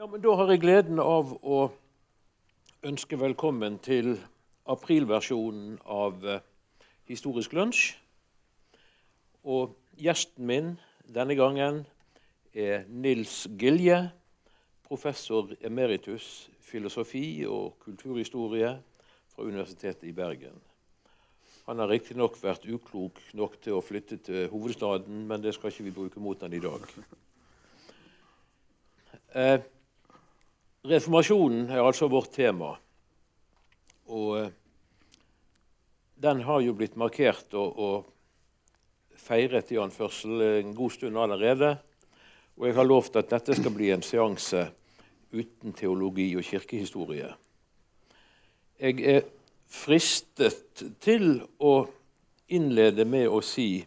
[0.00, 1.56] Ja, men Da har jeg gleden av å
[2.88, 4.14] ønske velkommen til
[4.64, 6.38] aprilversjonen av eh,
[7.10, 7.98] Historisk lunsj.
[9.44, 10.70] Og gjesten min
[11.04, 11.82] denne gangen
[12.56, 13.98] er Nils Gilje,
[14.88, 18.70] professor emeritus filosofi og kulturhistorie
[19.34, 20.54] fra Universitetet i Bergen.
[21.66, 25.86] Han har riktignok vært uklok nok til å flytte til hovedstaden, men det skal ikke
[25.90, 26.88] vi bruke mot han i dag.
[29.36, 29.60] Eh,
[30.86, 32.74] reformasjonen er altså vårt tema.
[34.10, 34.50] Og eh,
[36.20, 41.74] den har jo blitt markert og, og feiret i anførsel en god stund allerede.
[42.60, 44.66] Og jeg har lovt at dette skal bli en seanse
[45.32, 47.30] uten teologi og kirkehistorie.
[48.80, 49.24] Jeg er
[49.70, 51.84] fristet til å
[52.50, 53.84] innlede med å si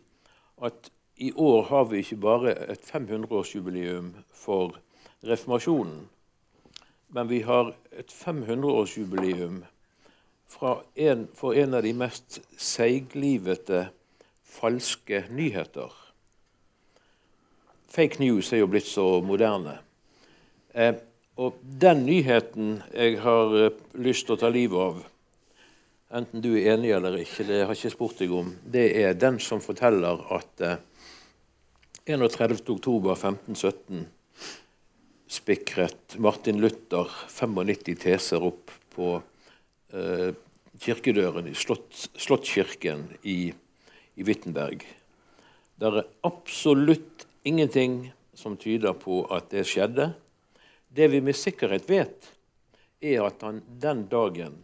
[0.63, 0.89] at
[1.23, 4.77] i år har vi ikke bare et 500-årsjubileum for
[5.27, 6.07] reformasjonen,
[7.13, 9.61] men vi har et 500-årsjubileum
[10.50, 13.88] for en av de mest seiglivete
[14.53, 15.92] falske nyheter.
[17.94, 19.78] Fake news er jo blitt så moderne.
[20.73, 20.95] Eh,
[21.38, 25.03] og den nyheten jeg har eh, lyst til å ta livet av,
[26.14, 29.14] enten du er enig eller ikke, det har jeg ikke spurt deg om, det er
[29.17, 30.77] den som forteller at eh,
[32.09, 34.05] 31.10.1517
[35.34, 39.16] spikret Martin Luther 95 teser opp på
[39.94, 40.34] eh,
[40.84, 41.89] kirkedøren i slott,
[42.22, 43.54] Slottskirken i,
[44.16, 44.84] i Wittenberg.
[45.80, 50.11] Det er absolutt ingenting som tyder på at det skjedde.
[50.94, 52.30] Det vi med sikkerhet vet,
[53.02, 54.61] er at han den dagen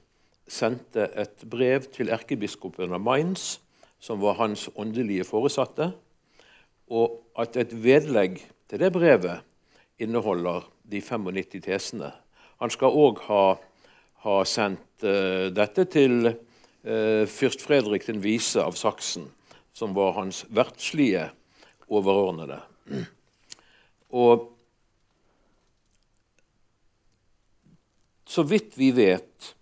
[0.50, 3.58] sendte et brev til erkebiskopen av Mainz,
[4.00, 5.92] som var hans åndelige foresatte,
[6.90, 9.48] og at et vedlegg til det brevet
[10.00, 12.11] inneholder de 95 tesene.
[12.59, 13.44] Han skal òg ha,
[14.25, 19.29] ha, sendt uh, dette til uh, fyrst Fredrik den vise av Saksen,
[19.73, 21.29] som var hans verdslige
[21.90, 22.62] overordnede.
[24.09, 24.50] Og
[28.29, 29.56] så vidt vi vet,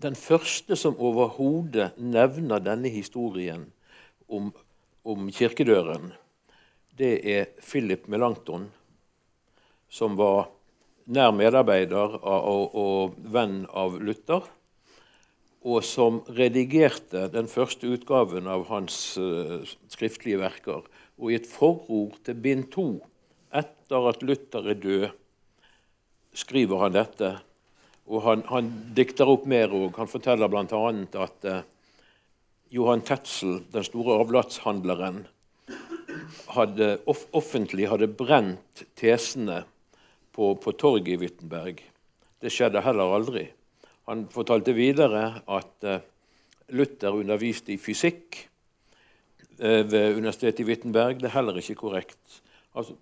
[0.00, 3.66] den første som overhodet nevner denne historien
[4.28, 4.50] om,
[5.04, 6.10] om, kirkedøren,
[6.96, 8.68] det er Philip Melanchthon,
[9.88, 10.48] som var
[11.06, 14.46] nær medarbeider og, og venn av Luther,
[15.66, 20.84] og som redigerte den første utgaven av hans uh, skriftlige verker.
[21.18, 22.86] Og i et forord til bind to,
[23.50, 25.06] etter at Luther er død,
[26.36, 27.32] skriver han dette
[28.06, 29.96] og han, han dikter opp mer òg.
[29.98, 30.82] Han forteller bl.a.
[31.24, 31.64] at eh,
[32.74, 35.24] Johan Tetzel, den store avlatshandleren,
[36.54, 39.64] hadde, off offentlig hadde brent tesene
[40.36, 41.80] på, på torget i Wittenberg.
[42.42, 43.46] Det skjedde heller aldri.
[44.06, 46.04] Han fortalte videre at eh,
[46.76, 48.38] Luther underviste i fysikk
[49.58, 51.18] eh, ved universitetet i Wittenberg.
[51.20, 52.40] Det er heller ikke korrekt.
[52.76, 52.94] Altså,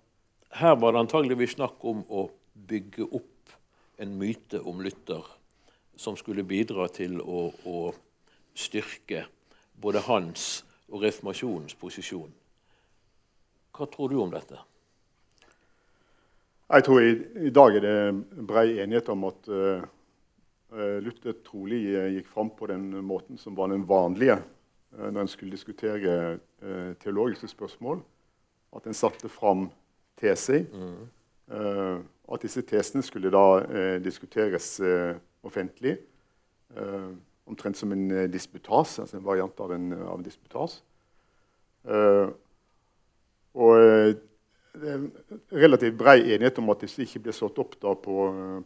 [0.55, 3.55] her var det antageligvis snakk om å bygge opp
[4.01, 5.27] en myte om Luther
[5.95, 7.91] som skulle bidra til å, å
[8.55, 9.25] styrke
[9.81, 12.31] både hans og reformasjonens posisjon.
[13.75, 14.59] Hva tror du om dette?
[16.65, 17.11] Jeg tror i,
[17.45, 19.83] i dag er det brei enighet om at uh,
[21.05, 21.83] Luther trolig
[22.15, 24.39] gikk fram på den måten som var den vanlige
[24.97, 28.01] uh, når en skulle diskutere uh, teologiske spørsmål.
[28.75, 29.69] At en satte fram
[30.19, 30.65] teser.
[30.73, 31.05] Mm
[32.33, 35.15] at disse tesene skulle da eh, diskuteres eh,
[35.45, 35.97] offentlig.
[36.75, 37.09] Eh,
[37.45, 40.79] omtrent som en eh, disputas, altså en variant av en, av en disputas.
[41.85, 42.31] Eh,
[43.55, 44.15] og eh,
[44.81, 48.17] det er relativt brei enighet om at disse ikke ble slått opp på,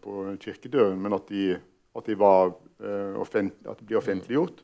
[0.02, 1.54] på, kirkedøren, men at de,
[1.98, 2.54] at de, var,
[3.20, 4.64] offent, at de ble offentliggjort,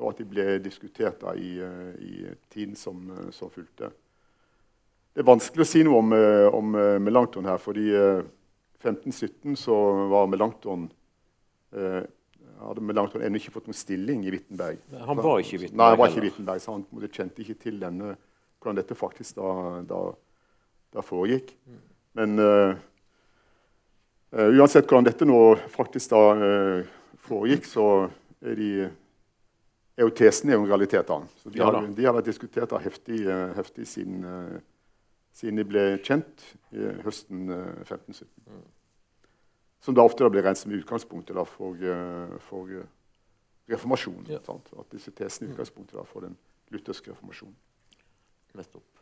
[0.00, 1.58] og at de ble diskutert da, i,
[2.00, 2.14] i,
[2.52, 3.04] tiden som,
[3.34, 3.92] som fulgte.
[5.12, 8.22] Det er vanskelig å si noe om, eh, om eh, Melanchthon her, fordi eh,
[8.80, 9.76] 1517 så
[10.10, 10.88] var Melanchthon
[11.76, 12.00] uh,
[12.62, 14.80] hadde Melanchthon ennå ikke fått noen stilling i Wittenberg.
[15.06, 15.78] Han var ikke i Wittenberg?
[15.78, 18.16] Nei, han var ikke i Wittenberg, så han kjente ikke til denne,
[18.58, 19.52] hvordan dette faktisk da,
[19.86, 20.00] da,
[20.92, 21.52] da foregikk.
[22.18, 22.74] Men uh,
[24.36, 25.38] uh, uansett hvordan dette nå
[25.72, 26.90] faktisk da uh,
[27.28, 27.86] foregikk, så
[28.42, 28.72] er de
[29.92, 31.08] er jo tesene jo en realitet.
[31.08, 31.20] da.
[31.42, 33.24] Så de, ja, har, de har vært diskutert heftig,
[33.56, 34.24] heftig siden
[35.36, 36.44] siden de ble kjent
[36.76, 38.26] i høsten 1517.
[38.46, 38.64] Eh, mm.
[39.82, 41.80] Som da ofte da ble regnet som utgangspunktet da, for,
[42.46, 42.68] for
[43.72, 44.28] reformasjonen.
[44.30, 44.42] Ja.
[44.44, 46.36] At disse tesene er utgangspunktet da, for den
[46.70, 47.56] lutherske reformasjonen.
[48.54, 49.01] Nettopp.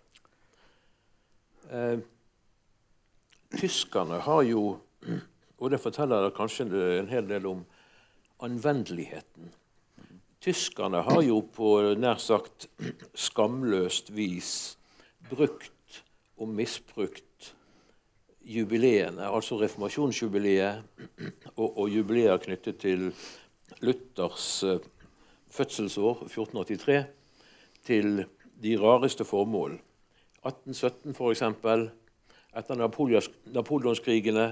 [1.68, 1.98] Eh,
[3.60, 4.80] tyskerne har jo
[5.60, 7.58] Og det forteller det kanskje en hel del om
[8.40, 9.50] anvendeligheten.
[10.40, 12.64] Tyskerne har jo på nær sagt
[13.12, 14.78] skamløst vis
[15.28, 16.00] brukt
[16.40, 17.50] og misbrukt
[18.40, 20.80] jubileene, altså reformasjonsjubileet
[21.56, 23.10] og, og jubileer knyttet til
[23.84, 24.80] Luthers uh,
[25.50, 27.04] fødselsår, 1483,
[27.84, 28.24] til
[28.62, 29.76] de rareste formål.
[30.46, 31.42] 1817 f.eks.
[32.56, 34.46] Etter napoleonskrigene.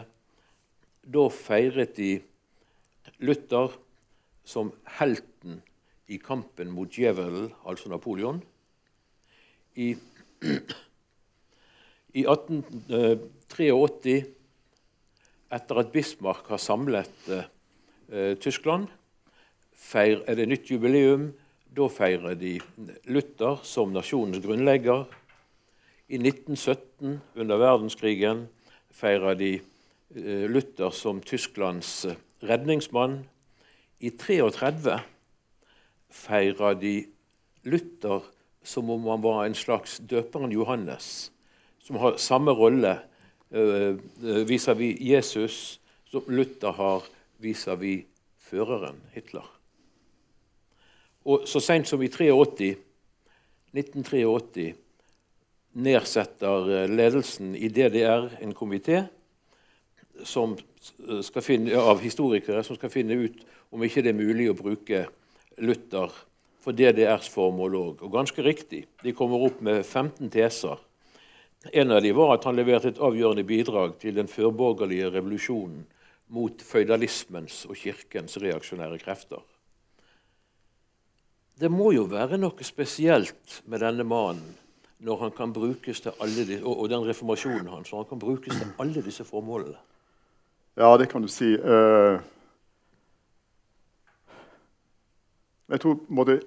[1.09, 2.19] Da feiret de
[3.25, 3.73] Luther
[4.45, 5.63] som helten
[6.09, 8.41] i kampen mot djevelen, altså Napoleon.
[9.77, 9.95] I,
[12.17, 14.17] i 1883,
[15.59, 18.89] etter at Bismarck har samlet eh, Tyskland,
[19.73, 21.31] feir, er det nytt jubileum.
[21.77, 22.57] Da feirer de
[23.13, 25.05] Luther som nasjonens grunnlegger.
[26.09, 28.47] I 1917, under verdenskrigen,
[28.91, 29.51] feirer de
[30.17, 33.27] uh, Luther som Tysklands uh, redningsmann.
[34.01, 35.03] I 1933
[36.09, 36.95] feirer de
[37.69, 38.25] Luther
[38.65, 41.29] som om han var en slags døperen Johannes,
[41.85, 42.97] som har samme rolle
[43.53, 44.01] uh,
[44.49, 45.61] vis-à-vis Jesus
[46.09, 47.05] som Luther har
[47.39, 48.09] vis-à-vis
[48.49, 49.45] føreren Hitler.
[51.29, 52.77] Og så seint som i 83,
[53.77, 54.88] 1983
[55.79, 59.05] nedsetter ledelsen i DDR en komité
[61.79, 65.05] av historikere som skal finne ut om ikke det er mulig å bruke
[65.63, 66.13] Luther
[66.63, 68.03] for DDRs formål òg.
[68.03, 68.85] Og ganske riktig.
[69.03, 70.79] De kommer opp med 15 teser.
[71.73, 75.85] En av dem var at han leverte et avgjørende bidrag til den førborgerlige revolusjonen
[76.35, 79.43] mot føydalismens og kirkens reaksjonære krefter.
[81.59, 84.55] Det må jo være noe spesielt med denne mannen
[84.99, 88.19] når han kan brukes til alle de, og, og den reformasjonen hans, når han kan
[88.19, 89.79] brukes til alle disse formålene.
[90.79, 91.55] Ja, det kan du si.
[91.59, 92.19] Uh
[95.69, 96.41] jeg tror måtte,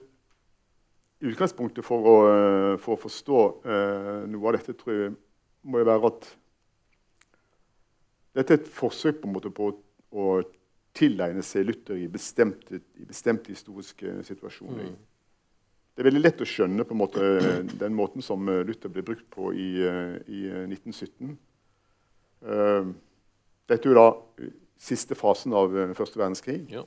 [1.22, 5.12] Utgangspunktet for å, eh, for å forstå uh, noe av dette tror jeg
[5.70, 6.30] må jo være at
[8.40, 9.68] dette er et forsøk på, en måte, på
[10.10, 10.26] å
[10.98, 14.90] tilegne seg Luther i bestemte, i bestemte historiske situasjoner.
[14.90, 14.98] Mm.
[15.92, 17.30] Det er veldig lett å skjønne på en måte,
[17.82, 21.36] den måten som eh, Luther ble brukt på i, i 1917.
[22.42, 22.94] Uh,
[23.70, 24.08] dette er jo da
[24.82, 26.64] siste fasen av første verdenskrig.
[26.74, 26.82] Ja.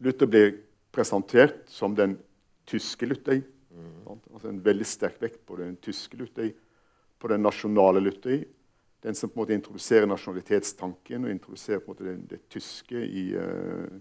[0.00, 0.54] Luther blir
[0.96, 2.16] presentert som den
[2.66, 3.42] tyske Luther.
[3.70, 4.20] Mm.
[4.32, 6.50] Altså en veldig sterk vekt på den tyske Luther,
[7.18, 8.44] på den nasjonale Luther.
[9.04, 13.02] Den som på en måte introduserer nasjonalitetstanken og introduserer på en måte det, det tyske
[13.04, 14.00] i uh,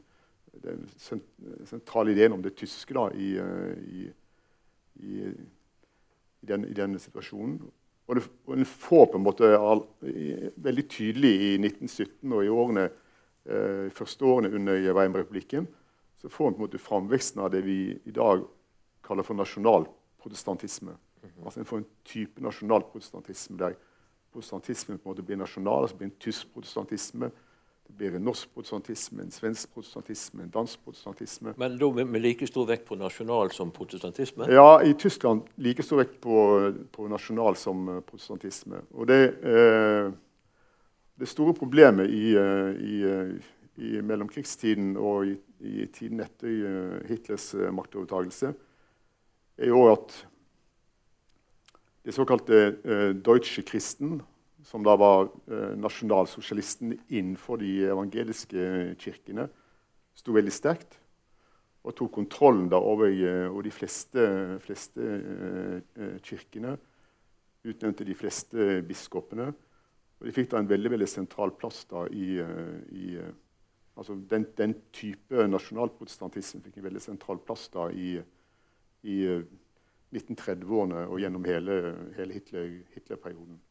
[0.63, 0.85] Den
[1.65, 4.05] sentrale ideen om det tyske da, i, uh, i,
[5.03, 5.17] i,
[6.41, 7.59] i, den, i denne situasjonen.
[8.05, 9.81] Og, det, og den får på en måte all,
[10.61, 12.83] veldig tydelig i 1917 og i årene,
[13.49, 15.65] eh, første årene under Weimar-republikken
[16.21, 18.45] så får en på en måte framveksten av det vi i dag
[19.05, 20.91] kaller for nasjonalprotestantisme.
[20.91, 21.45] Mm -hmm.
[21.45, 23.75] Altså En får en type nasjonalprotestantisme der
[24.31, 25.81] protestantismen på en måte blir nasjonal.
[25.81, 27.31] altså blir en tysk protestantisme.
[27.87, 31.53] Det blir en norsk protestantisme, en svensk protestantisme, en dansk protestantisme.
[31.57, 34.49] Men da med, like stor vekt på nasjonal som protestantisme?
[34.51, 36.37] Ja, i Tyskland like stor vekt på,
[36.91, 38.81] på nasjonal som uh, protestantisme.
[38.93, 40.09] Og det, eh,
[41.19, 43.43] det store problemet i, uh, i
[43.75, 48.53] i mellomkrigstiden og i, i tiden etter Hitlers maktovertagelse,
[49.57, 50.15] er jo at
[52.05, 54.21] de såkalte eh, Deutsche Christen,
[54.65, 59.47] som da var uh, nasjonalsosialisten innenfor de evangeliske kirkene,
[60.15, 60.97] sto veldig sterkt
[61.85, 63.11] og tok kontrollen over,
[63.51, 64.21] over de fleste,
[64.63, 65.09] fleste
[66.25, 66.71] kirkene.
[67.61, 69.51] Utnevnte de fleste biskopene.
[70.17, 73.19] Og de fikk da en veldig, veldig sentral plass da i, i
[73.95, 78.17] Altså den, den, type nasjonalprotestantisme fikk en veldig sentral plass da i,
[79.07, 79.19] i
[80.11, 81.77] 1930-årene eh, og gjennom hele,
[82.17, 83.55] hele Hitler-perioden.
[83.55, 83.64] Hitler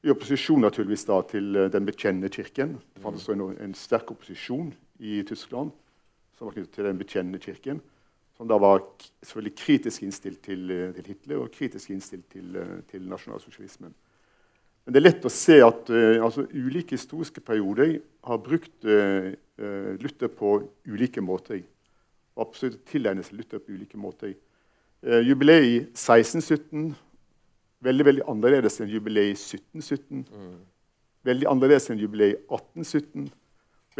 [0.00, 2.78] I opposisjon naturligvis da til eh, den bekjennende kirken.
[2.94, 5.72] Det fantes en, en, sterk opposisjon i Tyskland
[6.36, 7.82] som var knyttet til den bekjennende kirken.
[8.38, 8.80] Som da var
[9.20, 12.56] selvfølgelig kritisk innstilt til, eh, til Hitler og kritisk innstilt til,
[12.88, 13.92] til nasjonalsosialismen.
[14.84, 19.28] Men det er lett å se at uh, altså, ulike historiske perioder har brukt uh,
[20.00, 20.54] Luther på
[20.88, 21.60] ulike måter.
[22.32, 24.32] Og absolutt tilegnet seg Luther på ulike måter.
[25.04, 26.94] Uh, jubileet i 1617
[27.84, 30.24] veldig veldig annerledes enn jubileet i 1717.
[30.30, 30.56] Mm.
[31.28, 33.30] Veldig annerledes enn jubileet i 1817.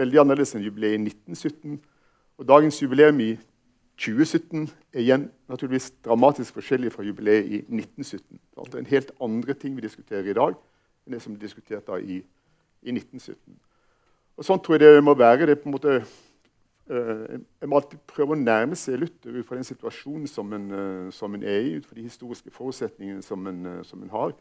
[0.00, 1.78] Veldig annerledes enn jubileet i 1917.
[2.40, 3.30] Og dagens jubileum i
[4.00, 8.40] 2017 er igjen naturligvis dramatisk forskjellig fra jubileet i 1917.
[8.56, 10.56] Det er en helt andre ting vi diskuterer i dag
[11.06, 12.20] enn det som ble diskutert da i,
[12.80, 13.58] i 1917.
[14.40, 15.46] Og Sånn tror jeg det må være.
[15.46, 16.00] det er på en måte
[16.90, 21.10] Jeg må alltid prøve å nærme seg Luther ut fra den situasjonen som en, eh,
[21.14, 24.32] som en er i, ut fra de historiske forutsetningene som en, eh, som en har.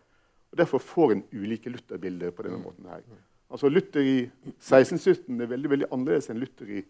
[0.49, 2.85] Og Derfor får en ulike Luther-bilder på denne måten.
[2.89, 3.03] her.
[3.51, 6.83] Altså Luther i 1617 er veldig veldig annerledes enn Luther i,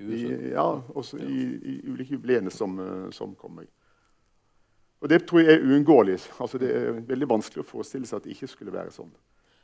[0.00, 0.20] i,
[0.52, 3.64] ja, også i, i ulike jubileene som, eh, som kommer.
[5.00, 6.18] Og Det tror jeg er uunngåelig.
[6.40, 9.10] Altså, det er veldig vanskelig å forestille seg at det ikke skulle være sånn.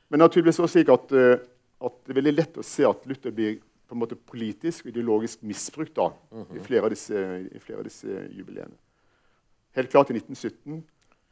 [0.09, 1.39] Men naturligvis også slik at, eh,
[1.85, 3.59] at det er veldig lett å se at Luther blir
[3.89, 6.09] på en måte politisk og ideologisk misbrukt da,
[6.55, 8.77] i, flere av disse, i flere av disse jubileene.
[9.77, 10.81] Helt klart i 1917.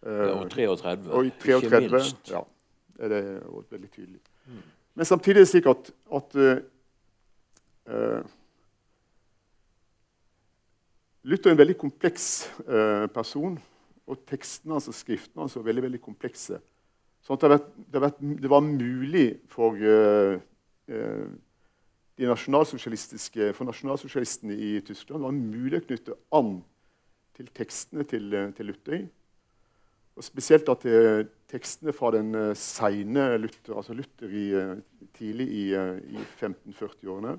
[0.03, 1.11] Ja, og 33.
[1.15, 2.31] Og i ikke minst.
[2.31, 2.43] ja,
[2.99, 3.23] er det
[3.71, 4.21] veldig tydelig.
[4.99, 6.63] Men samtidig er det slik at, at eh,
[7.87, 8.33] eh,
[11.23, 12.25] Luther er en veldig kompleks
[12.67, 13.55] uh, person,
[14.11, 16.59] og tekstene og skriftene hans er veldig veldig komplekse.
[17.23, 20.41] Sånn at det, har vært, det, har vært, det var mulig for, uh,
[20.91, 21.29] eh,
[22.19, 26.59] nasjonalsosialistiske, for nasjonalsosialistene i Tyskland var mulig å knytte an
[27.37, 29.07] til tekstene til, eh, til Luther.
[30.17, 34.77] Og spesielt at eh, tekstene fra den uh, seine Luther, altså Luther i, eh,
[35.17, 37.39] tidlig i, eh, i 1540-årene.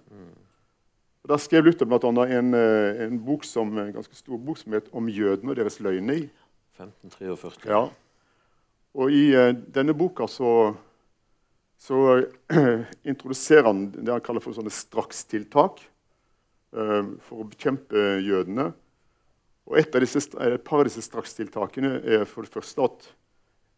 [1.23, 2.25] Og Da skrev Luther bl.a.
[2.37, 5.79] En, eh, en, bok som, en ganske stor bok som het 'Om jødene og deres
[5.79, 6.29] løgner'.
[6.77, 7.69] 1543.
[7.69, 7.89] Ja.
[8.93, 10.75] Og i eh, denne boka så,
[11.83, 11.97] så
[13.11, 18.69] introduserer han det han kaller for sånne strakstiltak eh, for å bekjempe jødene.
[19.67, 23.09] Og et, disse, et par av disse strakstiltakene er for det første at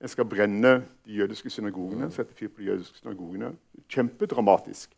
[0.05, 2.12] en skal brenne de jødiske synagogene.
[2.12, 3.53] sette fyr på de jødiske synagogene.
[3.89, 4.93] Kjempedramatisk.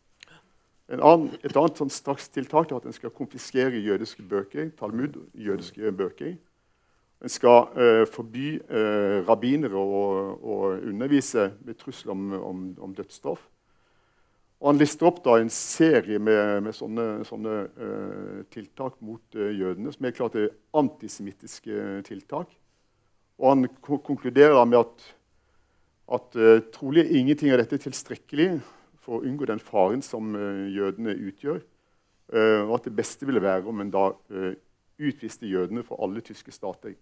[0.88, 5.92] En annen, et annet sånn strakstiltak er at en skal konfiskere jødiske bøker, Talmud, jødiske
[5.92, 6.36] bøker.
[7.18, 10.02] En skal eh, forby eh, rabbinere å,
[10.38, 13.42] å undervise med trusler om, om, om dødsstraff.
[14.58, 19.52] Og han lister opp da en serie med, med sånne, sånne eh, tiltak mot eh,
[19.54, 22.50] jødene, som er klart er antisemittiske tiltak.
[23.38, 25.04] Og han konkluderer med at,
[26.18, 28.48] at eh, trolig ingenting av dette er tilstrekkelig
[28.98, 31.62] for å unngå den faren som eh, jødene utgjør.
[32.28, 34.02] og at det beste ville være om en da
[35.00, 36.92] utviste jødene fra alle tyske stater.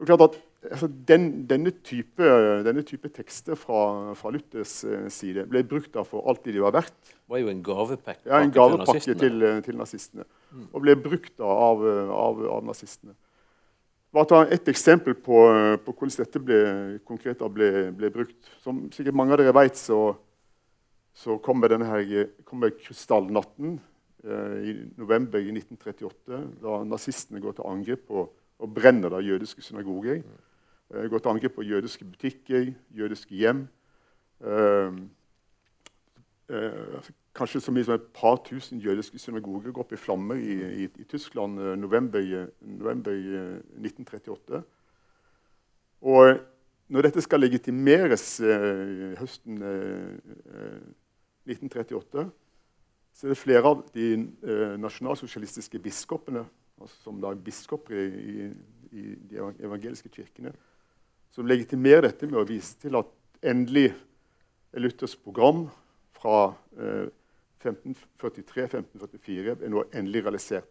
[0.00, 2.24] At altså, den, denne, type,
[2.64, 6.62] denne type tekster fra, fra Luthers eh, side ble brukt da for alt det de
[6.64, 6.96] var verdt.
[7.04, 9.18] Det var jo en gavepakke Ja, en til gavepakke nazistene.
[9.20, 10.24] til, eh, til nazistene.
[10.72, 13.12] Og ble brukt da av, eh, av, av nazistene.
[14.10, 15.36] Bare ta et eksempel på,
[15.84, 16.62] på hvordan dette ble,
[17.06, 18.40] konkret ble, ble brukt.
[18.64, 20.16] Som sikkert mange av dere vet, så,
[21.14, 23.76] så kommer denne kommer krystallnatten
[24.24, 28.30] eh, i november i 1938, da nazistene går til angrep på
[28.60, 30.22] og brenner da jødiske synagoger.
[30.90, 33.64] Uh, går til angrep på jødiske butikker, jødiske hjem.
[34.40, 35.00] Uh,
[36.48, 40.54] eh, kanskje så mye som et par tusen jødiske synagoger går opp i flammer i,
[40.84, 44.62] i, i Tyskland uh, november, november i eh, 1938.
[46.00, 46.40] Og
[46.90, 50.14] når dette skal legitimeres eh, høsten eh,
[50.50, 50.78] eh,
[51.46, 52.24] 1938,
[53.14, 56.42] så er det flere av de eh, nasjonalsosialistiske biskopene,
[57.02, 58.50] som da er biskoper i,
[58.90, 60.52] i, de evangeliske kirkene,
[61.30, 63.10] som legitimerer dette med å vise til at
[63.46, 63.90] endelig
[64.74, 65.66] er Luthers program
[66.16, 67.08] fra eh,
[67.60, 70.70] 1543-1544 er nå endelig realisert.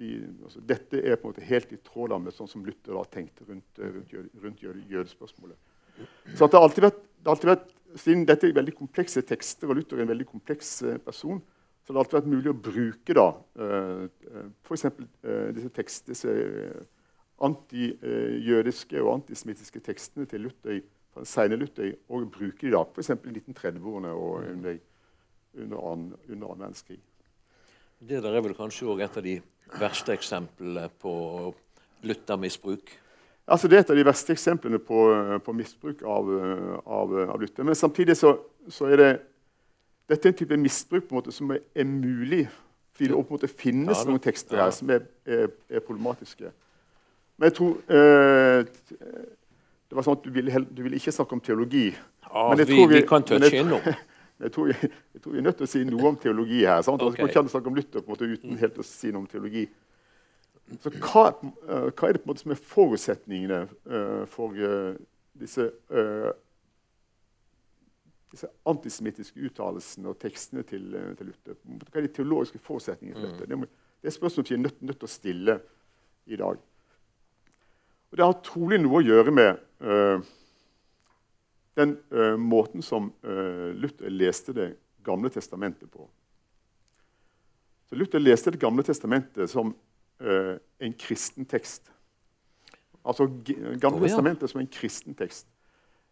[0.00, 0.12] De,
[0.46, 3.44] altså, dette er på en måte helt i tråd med sånn som Luther da tenkte
[3.48, 5.58] rundt, eh, rundt, rundt jøde, jødespørsmålet.
[6.32, 9.66] Så det har alltid vært, det har alltid vært, Siden dette er veldig komplekse tekster,
[9.66, 11.40] og Luther er en veldig kompleks eh, person,
[11.84, 13.26] så det har alltid vært mulig å bruke da,
[13.64, 14.84] eh, f.eks.
[14.86, 16.88] Eh, disse tekst, disse eh,
[17.46, 23.10] antijødiske og antisemittiske tekstene til Luthøy, fra sene Luther, og bruke de da, f.eks.
[23.16, 24.76] i 1930-årene og under,
[25.56, 27.00] under annen, under annen verdenskrig.
[28.00, 29.40] Det der er vel kanskje òg et av de
[29.80, 31.14] verste eksemplene på
[32.06, 32.92] Luther-misbruk.
[33.50, 35.00] Altså, det er et av de verste eksemplene på,
[35.42, 36.30] på misbruk av,
[36.86, 37.66] av, av Luther.
[37.66, 38.36] Men samtidig så,
[38.70, 39.10] så er det
[40.10, 42.44] dette er en type misbruk på en måte som er, mulig,
[42.92, 46.50] fordi det på en måte finnes Ja, noen tekster her som er, er, er problematiske.
[47.38, 48.64] Men jeg tror eh,
[49.90, 51.88] Det var sånn at du ville, du ville ikke snakke om teologi.
[52.26, 53.80] Ja, Men jeg vi, tror vi, vi- kan jeg touche innom.
[54.40, 56.78] Jeg tror, jeg tror vi er nødt til å si noe om teologi her.
[56.80, 57.02] sant?
[57.04, 59.66] Altså, Man kan ikke snakke om Luther måte uten helt å si noe om teologi.
[60.80, 64.94] Så hva, eh, hva er det på en måte som er forutsetningene uh, for uh,
[65.36, 66.30] disse, eh,
[68.30, 71.56] disse antisemittiske uttalelsene og tekstene til, eh, til Luther?
[71.64, 73.48] Hva er de teologiske forutsetningene for dette?
[73.48, 73.70] Det, må-
[74.02, 75.60] det er spørsmål vi er nødt, nødt til å stille
[76.26, 76.60] i dag.
[78.10, 80.22] Og Det har trolig noe å gjøre med uh,
[81.76, 86.08] den uh, måten som uh, Luther leste Det gamle testamentet på.
[87.88, 89.74] Så Luther leste Det gamle testamentet som
[90.20, 91.86] en kristen tekst.
[93.00, 94.10] Altså Gamle oh, ja.
[94.10, 95.46] testamentet som en kristen tekst.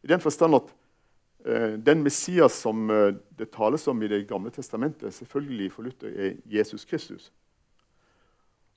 [0.01, 0.71] I den forstand at
[1.45, 2.89] den Messias som
[3.39, 7.31] det tales om i Det gamle testamentet, selvfølgelig for Luther er Jesus Kristus.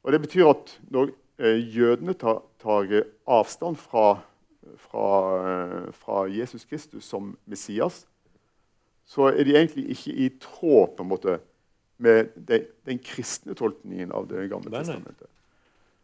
[0.03, 1.10] Og Det betyr at når
[1.74, 4.22] jødene tar, tar avstand fra
[4.77, 8.08] fra, fra, Jesus Kristus som Messias,
[9.06, 11.39] så er de egentlig ikke i tråd på en måte
[12.01, 15.27] med de, den kristne tolkningen av Det gamle testamentet.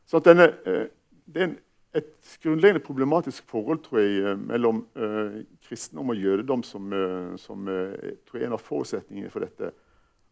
[0.06, 0.88] Så denne, eh,
[1.28, 1.56] Det er
[1.98, 7.68] et grunnleggende problematisk forhold tror jeg, eh, mellom uh, kristendom og jødedom som, uh, som
[7.68, 7.94] uh,
[8.27, 9.72] tror jeg er en av forutsetningene for dette.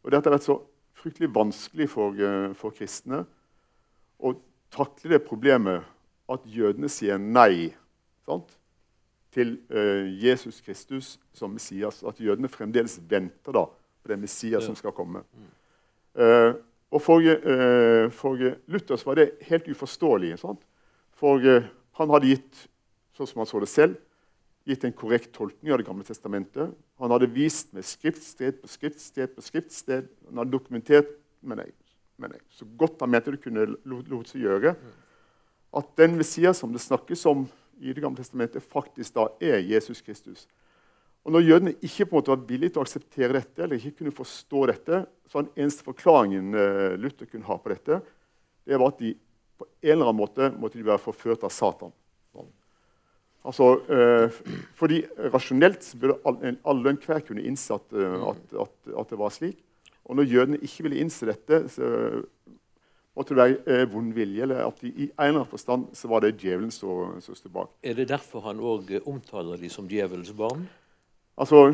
[0.05, 0.60] Og Dette har vært så
[0.95, 2.19] fryktelig vanskelig for,
[2.57, 3.24] for kristne
[4.22, 4.31] å
[4.74, 5.84] takle det problemet
[6.31, 7.74] at jødene sier nei
[8.25, 8.53] sant?
[9.36, 12.03] til uh, Jesus Kristus som Messias.
[12.07, 14.67] At jødene fremdeles venter da, på den Messias ja.
[14.69, 15.25] som skal komme.
[16.15, 16.53] Uh,
[16.95, 17.19] og for,
[18.15, 18.39] for
[18.72, 20.38] Luthers var det helt uforståelig.
[20.39, 20.62] Sant?
[21.15, 21.41] For
[21.95, 22.65] han hadde gitt
[23.15, 23.95] sånn som han så det selv,
[24.65, 26.74] gitt en korrekt tolkning av Det gamle testamentet.
[27.00, 30.10] Han hadde vist med skriftsted på skriftsted på skriftsted.
[30.29, 31.12] Han hadde dokumentert
[31.45, 31.69] med nei,
[32.17, 32.41] med nei.
[32.50, 34.74] så godt han mente det kunne lot seg gjøre,
[35.75, 37.45] at den Messias som det snakkes om
[37.84, 40.45] i Det gamle testamentet faktisk da er Jesus Kristus.
[41.25, 43.98] Og Når jødene ikke på en måte var villige til å akseptere dette, eller ikke
[44.00, 48.00] kunne forstå dette, så var den eneste forklaringen uh, Luther kunne ha på dette,
[48.65, 49.12] det var at de
[49.57, 51.93] på en eller annen måte måtte de være forført av Satan.
[53.45, 59.19] Altså, uh, fordi Rasjonelt burde alle enhver kunne innse at, uh, at, at, at, det
[59.21, 59.59] var slik.
[60.09, 61.91] Og når jødene ikke ville innse dette, så
[63.15, 64.43] måtte det være eh, vond vilje.
[64.43, 67.71] eller at de, I en eller annen forstand så var det djevelen som sto bak.
[67.83, 70.67] Er det derfor han òg eh, omtaler de som djevelens barn?
[71.38, 71.67] Altså,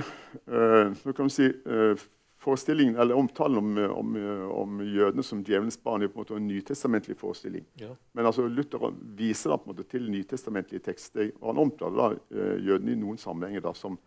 [0.47, 2.05] eh, nå kan man si eh,
[2.41, 4.15] forestillingen, eller Omtalen om, om,
[4.51, 7.65] om, jødene som djevelens barn er på en måte en nytestamentlig forestilling.
[7.77, 7.91] Ja.
[8.17, 8.87] Men altså, Luther
[9.17, 11.29] viser da på en måte til nytestamentlige tekster.
[11.39, 13.99] og Han omtaler da eh, jødene i noen sammenhenger da, som,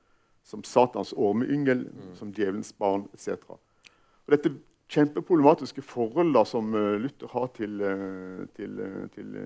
[0.43, 2.15] som Satans ormeyngel, mm.
[2.19, 3.47] som djevelens barn etc.
[3.55, 4.51] Og dette
[4.91, 8.83] kjempeproblematiske forhold da, som eh, Luther har til, eh, til,
[9.15, 9.37] til,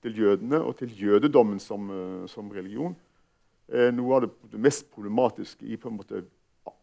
[0.00, 1.92] til, jødene og til jødedommen som,
[2.32, 2.96] som religion,
[3.68, 6.24] er noe av det, mest problematiske i på en måte,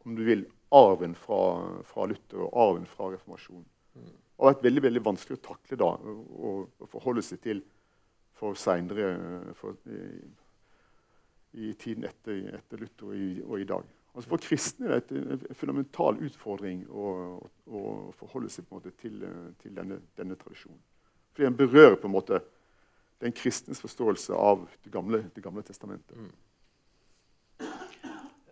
[0.06, 1.42] om du vil, arven fra,
[1.88, 3.66] fra Luther og arven fra reformasjonen.
[3.98, 7.64] Det har vært veldig, veldig vanskelig å takle da, og, og forholde seg til
[8.38, 9.08] for seinere
[9.90, 10.02] i,
[11.58, 13.88] i, tiden etter, etter Luther og i, og i dag.
[14.18, 17.08] Altså For kristne er det en fundamental utfordring å,
[17.70, 17.82] å
[18.18, 19.26] forholde seg til,
[19.62, 20.80] til denne, denne, tradisjonen.
[21.34, 22.42] Fordi den berører på en måte
[23.22, 26.18] den kristnes forståelse av Det gamle, det gamle testamentet.
[26.18, 26.34] Mm.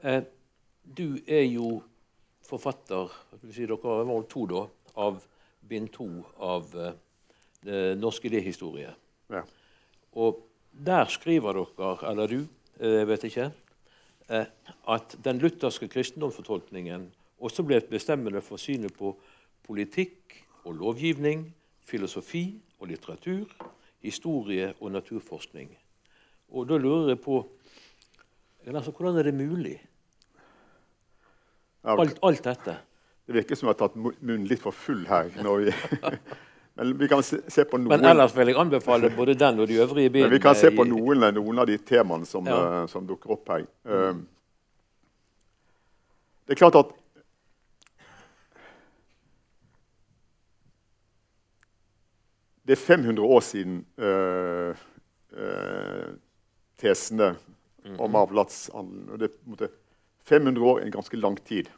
[0.02, 0.24] Eh,
[0.98, 1.82] du er jo
[2.46, 3.12] forfatter
[3.50, 4.66] si dere var to da,
[5.02, 5.22] av
[5.66, 8.92] bind to av eh, Norsk idéhistorie.
[9.34, 9.42] Ja.
[10.22, 12.42] Og der skriver dere, eller du,
[12.80, 13.52] eh, jeg vet ikke
[14.30, 14.46] Eh,
[14.90, 17.04] at den lutherske kristendomsfortolkningen
[17.46, 19.12] også ble et bestemmende for synet på
[19.66, 20.34] politikk
[20.66, 21.46] og lovgivning,
[21.86, 23.52] filosofi og litteratur,
[24.02, 25.70] historie og naturforskning.
[26.58, 27.38] Og da lurer jeg på
[28.66, 29.78] altså, Hvordan er det mulig?
[31.86, 32.78] Alt, alt dette.
[33.26, 35.30] Det virker som vi har tatt munnen litt for full her.
[35.34, 35.74] vi...
[36.78, 37.94] Men vi kan se, se, på noen...
[37.94, 40.28] Men ellers vil jeg anbefale både den og de øvrige bildene.
[40.28, 42.58] Men vi kan se på noen, noen av de temaene som, ja.
[42.60, 43.64] uh, som dukker opp her.
[43.88, 44.20] Uh,
[46.46, 46.94] det er klart at
[52.66, 54.74] Det er 500 år siden uh,
[56.82, 57.36] tesene
[57.86, 58.16] om mhm.
[58.18, 59.70] avlatshandelen.
[60.26, 61.70] Og det er på en måte 500 år er en ganske lang tid.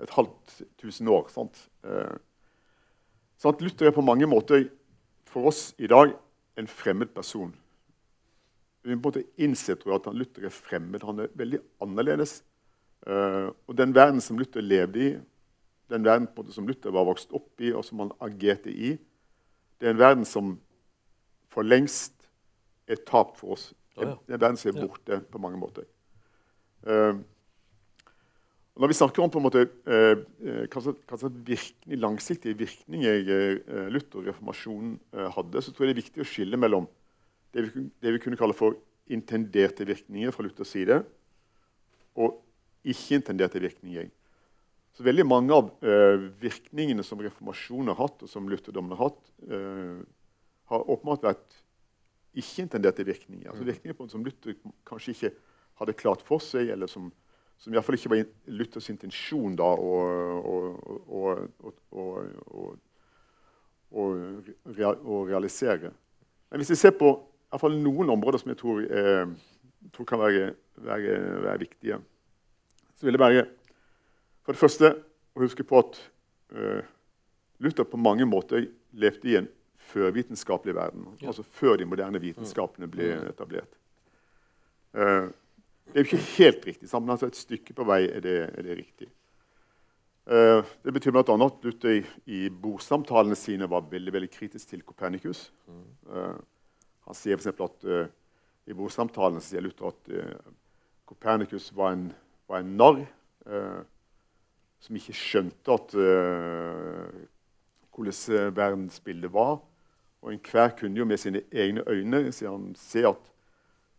[0.00, 1.28] Et halvt tusen år.
[1.28, 1.68] sant?
[1.84, 2.16] Uh,
[3.36, 4.70] så Luther er på mange måter
[5.26, 6.14] for oss i dag
[6.56, 7.54] en fremmed person.
[8.84, 11.02] Vi må innse tror jeg, at Luther er fremmed.
[11.04, 12.42] Han er veldig annerledes.
[13.06, 15.18] Uh, og den verden som Luther levde i,
[15.90, 18.96] den verden som Luther var vokst opp i, og som han agerte i,
[19.80, 20.58] det er en verden som
[21.52, 22.14] for lengst
[22.88, 23.74] er tapt for oss.
[23.94, 25.84] Det er en verden som er borte på mange måter.
[28.74, 33.88] Når vi snakker om på en måte, eh, eh hva slags virkning, langsiktige virkninger eh,
[33.94, 36.88] Luther og reformasjonen eh, hadde, så tror jeg det er viktig å skille mellom
[37.54, 38.74] det vi, det vi kunne kalle for
[39.06, 41.04] intenderte virkninger fra Luthers side,
[42.18, 42.40] og
[42.84, 44.10] ikke-intenderte virkninger.
[44.94, 49.32] Så veldig mange av eh, virkningene som reformasjonen har hatt, og som lutherdommen har hatt,
[49.50, 50.02] eh,
[50.70, 51.58] har åpenbart vært
[52.34, 53.48] ikke-intenderte virkninger.
[53.50, 54.54] Altså virkninger som Luther
[54.86, 55.32] kanskje ikke
[55.80, 57.10] hadde klart for seg, eller som,
[57.58, 59.92] som i hvert fall ikke var Luthers intensjon da, å,
[65.28, 65.92] realisere.
[66.50, 67.14] Men hvis vi ser på
[67.72, 69.26] noen områder som jeg tror, eh,
[69.94, 72.00] tror kan være, være, være, viktige,
[72.94, 73.46] så vil jeg bare
[74.44, 74.90] for det første
[75.34, 76.00] å huske på at
[76.54, 76.82] eh,
[77.64, 79.48] Luther på mange måter levde i en
[79.94, 81.06] førvitenskapelig verden.
[81.20, 81.30] Ja.
[81.30, 83.24] Altså før de moderne vitenskapene ble mm.
[83.30, 83.80] etablert.
[84.94, 85.30] Uh,
[85.86, 88.66] det er jo ikke helt riktig, men altså et stykke på vei er det, er
[88.66, 89.08] det riktig.
[90.24, 91.22] Uh, det betyr bl.a.
[91.22, 95.50] at Luther i, i bordsamtalene sine var veldig veldig kritisk til Kopernikus.
[96.08, 96.38] Uh,
[97.04, 97.60] han sier f.eks.
[97.60, 97.84] at
[98.64, 100.08] i bordsamtalene sier Luther at
[101.04, 102.06] Kopernikus var en,
[102.48, 103.02] var en narr
[104.80, 105.92] som ikke skjønte at
[107.92, 109.58] hvordan verdensbildet var.
[110.22, 113.33] Og enhver kunne jo med sine egne øyne se at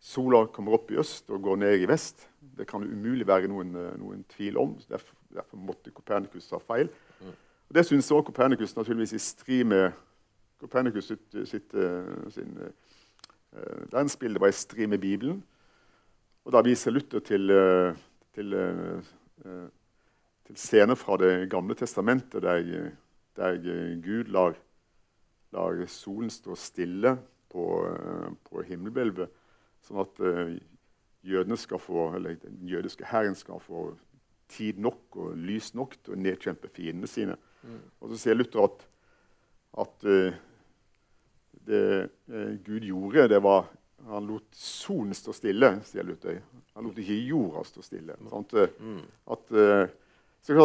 [0.06, 2.28] sola kommer opp i øst og går ned i vest.
[2.58, 4.76] Det kan umulig være noen, eh, noen tvil om.
[4.90, 6.90] Derfor, derfor, måtte Kopernikus ha feil.
[7.22, 7.34] Mm.
[7.76, 9.92] Det syns også Kopernikus naturligvis i strid med
[10.62, 12.54] Kopernikus sitt, sitt, eh, sin,
[13.56, 15.44] uh, verdensbilde var i strid med Bibelen.
[16.46, 17.50] Og da viser Luther til,
[18.36, 18.54] til,
[20.46, 22.92] til scener fra Det gamle testamentet der,
[23.36, 23.58] der
[24.04, 24.54] Gud lar
[25.56, 27.16] lar solen stå stille
[27.52, 29.30] på, eh, på himmelhvelvet,
[29.86, 30.56] sånn at uh,
[31.26, 33.88] jødene skal få, eller den jødiske hæren skal få
[34.52, 37.38] tid nok og lys nok til å nedkjempe fiendene sine.
[37.66, 37.80] Mm.
[38.02, 38.84] Og så sier Luther at,
[39.86, 40.38] at uh,
[41.66, 41.86] det
[42.30, 43.68] uh, Gud gjorde, det var
[44.06, 46.36] Han lot solen stå stille, sier Luther.
[46.76, 48.14] Han lot ikke jorda stå stille.
[48.22, 49.00] Mm.
[49.34, 49.56] At,
[50.46, 50.58] så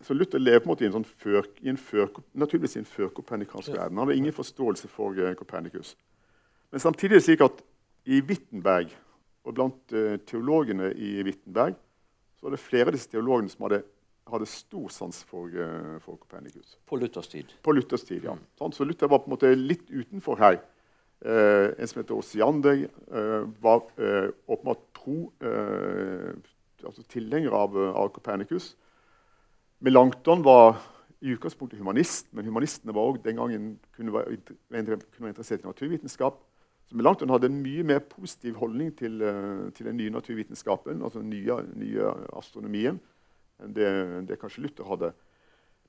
[0.00, 2.80] så Luther lever på en måte i en, sånn før, i en før, naturligvis i
[2.80, 3.98] en førkopernikansk verden.
[3.98, 5.92] Han hadde ingen forståelse for Kopernikus.
[6.72, 7.60] Men samtidig er det slik at
[8.04, 8.92] i Wittenberg
[9.44, 11.76] og blant uh, teologene i Wittenberg
[12.36, 13.80] så var det flere av disse teologene som hadde,
[14.28, 16.76] hadde stor sans for, uh, for, Kopernikus.
[16.88, 17.56] På Luthers tid.
[17.64, 18.36] På Luthers tid, ja.
[18.36, 18.46] Mm.
[18.60, 20.62] Sånn, så Luther var på en måte litt utenfor her.
[21.24, 22.82] en som heter Osiander,
[23.64, 23.86] var
[24.44, 25.14] åpenbart pro,
[26.84, 28.74] altså tilhenger av, av Kopernikus.
[29.80, 30.82] Melanchthon var
[31.24, 34.36] i utgangspunktet humanist, men humanistene var også den gangen kunne være,
[34.76, 36.42] kunne være interessert i naturvitenskap.
[36.84, 41.22] Så Melanchthon hadde en mye mer positiv holdning til, eh, til den nye naturvitenskapen, altså
[41.22, 43.00] den nye, nye astronomien,
[43.62, 43.90] enn det,
[44.28, 45.12] det, kanskje Luther hadde.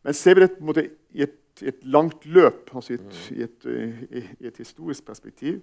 [0.05, 3.35] Men ser vi det i, et, et, langt løp, altså i et, mm.
[3.35, 5.59] i, et, i et, historisk perspektiv,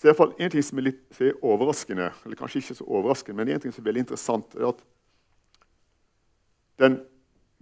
[0.00, 3.38] så er det en ting som er litt er overraskende, eller kanskje ikke så overraskende,
[3.38, 4.80] men en ting som er veldig interessant, er at
[6.82, 6.98] den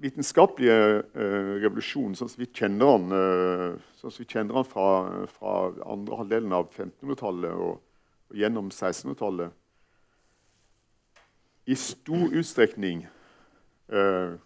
[0.01, 0.77] vitenskapelige
[1.15, 4.87] eh, revolusjonen, sånn som vi kjenner den, eh, sånn som vi kjenner den fra,
[5.35, 5.57] fra
[5.93, 7.83] andre halvdelen av 1500-tallet og,
[8.31, 9.57] og, gjennom 1600-tallet,
[11.71, 13.05] i stor utstrekning
[13.93, 14.39] eh,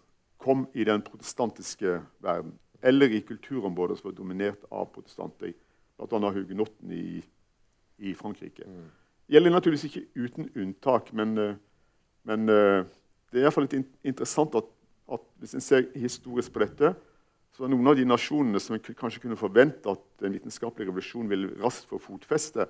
[0.43, 2.57] kom i den protestantiske verden.
[2.85, 5.55] Eller i kulturområder som var dominert av protestanter,
[5.95, 6.31] bl.a.
[6.35, 7.23] hugenotten i,
[7.97, 8.67] i Frankrike.
[8.67, 8.91] Mm.
[9.25, 11.33] Det gjelder naturligvis ikke uten unntak, men,
[12.29, 14.67] men det er i hvert fall litt interessant at
[15.11, 16.93] at hvis en ser historisk på dette,
[17.55, 21.53] så var noen av de nasjonene som kanskje kunne forvente at den vitenskapelige revolusjonen ville
[21.61, 22.65] raskt få fotfeste,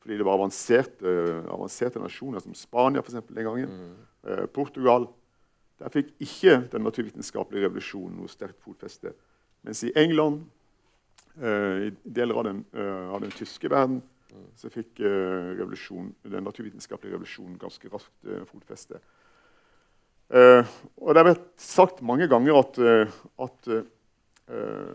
[0.00, 1.10] fordi det var avanserte,
[1.52, 3.96] avanserte nasjoner, som Spania for eksempel, den gangen, mm.
[4.26, 5.10] eh, Portugal
[5.80, 9.14] Der fikk ikke den naturvitenskapelige revolusjonen noe sterkt fotfeste.
[9.64, 10.42] Mens i England,
[11.40, 14.50] eh, i deler av den, eh, av den tyske verden, mm.
[14.60, 15.62] så fikk eh,
[16.28, 19.00] den naturvitenskapelige revolusjonen ganske raskt eh, fotfeste.
[20.30, 20.62] Uh,
[21.02, 23.10] og Det har vært sagt mange ganger at, uh,
[23.42, 24.94] at uh,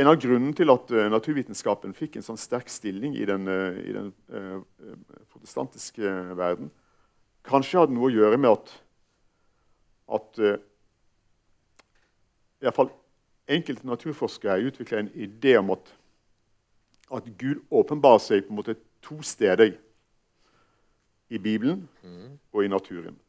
[0.00, 4.08] en av grunnene til at naturvitenskapen fikk en sånn sterk stilling i den, i den
[5.28, 6.70] protestantiske verden,
[7.44, 8.72] kanskje hadde noe å gjøre med at,
[10.16, 10.56] at i
[12.64, 12.88] hvert fall
[13.52, 15.84] enkelte naturforskere utvikla en idé om at,
[17.12, 19.76] at Gud åpenbarer seg på en måte to steder
[21.28, 22.40] i Bibelen mm.
[22.48, 23.20] og i naturen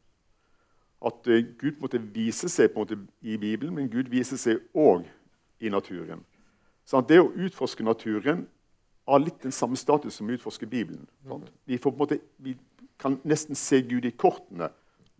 [1.04, 4.62] at eh, Gud måtte vise seg på en måte i Bibelen, men Gud viser seg
[4.72, 5.06] òg
[5.60, 6.24] i naturen.
[6.84, 8.44] Så det å utforske naturen
[9.08, 11.04] har litt den samme status som å utforske Bibelen.
[11.24, 11.44] Mm.
[11.68, 12.56] Vi, måte, vi,
[13.00, 14.70] kan nesten se Gud i kortene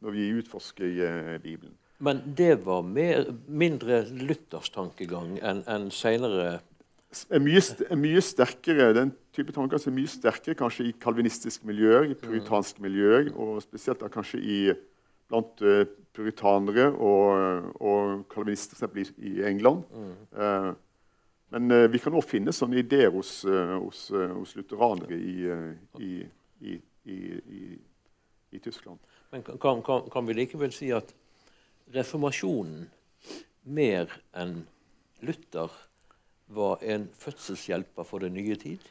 [0.04, 1.74] når vi utforsker uh, Bibelen.
[2.04, 6.60] Men det var mer, mindre Luthers tankegang enn en senere
[7.30, 12.08] er mye, er mye, sterkere, Den type tanker er mye sterkere kanskje i kalvinistiske miljøer,
[12.10, 14.58] i puritanske miljøer, og spesielt da kanskje i
[15.30, 15.84] blant uh,
[16.14, 19.14] puritanere og, og kalvinister f.eks.
[19.18, 19.84] I, i England.
[19.90, 20.12] Mm.
[20.36, 20.70] Uh,
[21.54, 25.50] men uh, vi kan òg finne sånne ideer hos, hos, hos lutheranere i,
[26.02, 27.18] i, i,
[28.54, 28.98] i Tyskland.
[29.32, 31.10] Men kan, kan, kan vi likevel si at
[31.94, 32.86] reformasjonen
[33.64, 34.62] mer enn
[35.24, 35.72] Luther
[36.54, 38.82] var en fødselshjelper for den nye tid?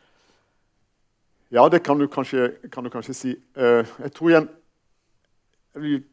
[1.53, 3.31] Ja, det kan du kanskje, kan du kanskje si.
[3.55, 4.49] Jeg tror igjen
[5.73, 6.03] Jeg vil,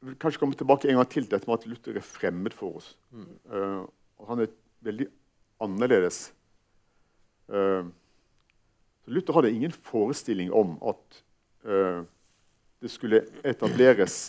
[0.00, 2.92] vil, kanskje komme tilbake en gang til dette med at Luther er fremmed for oss.
[3.10, 3.30] Mm.
[3.50, 3.84] Uh,
[4.18, 4.52] og han er
[4.86, 5.08] veldig
[5.64, 6.20] annerledes.
[7.48, 7.88] Uh,
[9.08, 11.22] Luther hadde ingen forestilling om at
[11.68, 14.28] det skulle etableres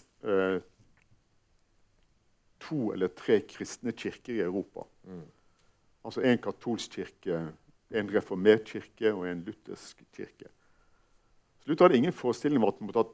[2.59, 4.87] to eller tre kristne kirker i Europa.
[5.03, 5.27] Mm.
[6.05, 7.39] Altså en katolsk kirke,
[7.91, 10.49] en reformert kirke og en luthersk kirke.
[11.67, 13.11] Luther hadde ingen forestilling om at,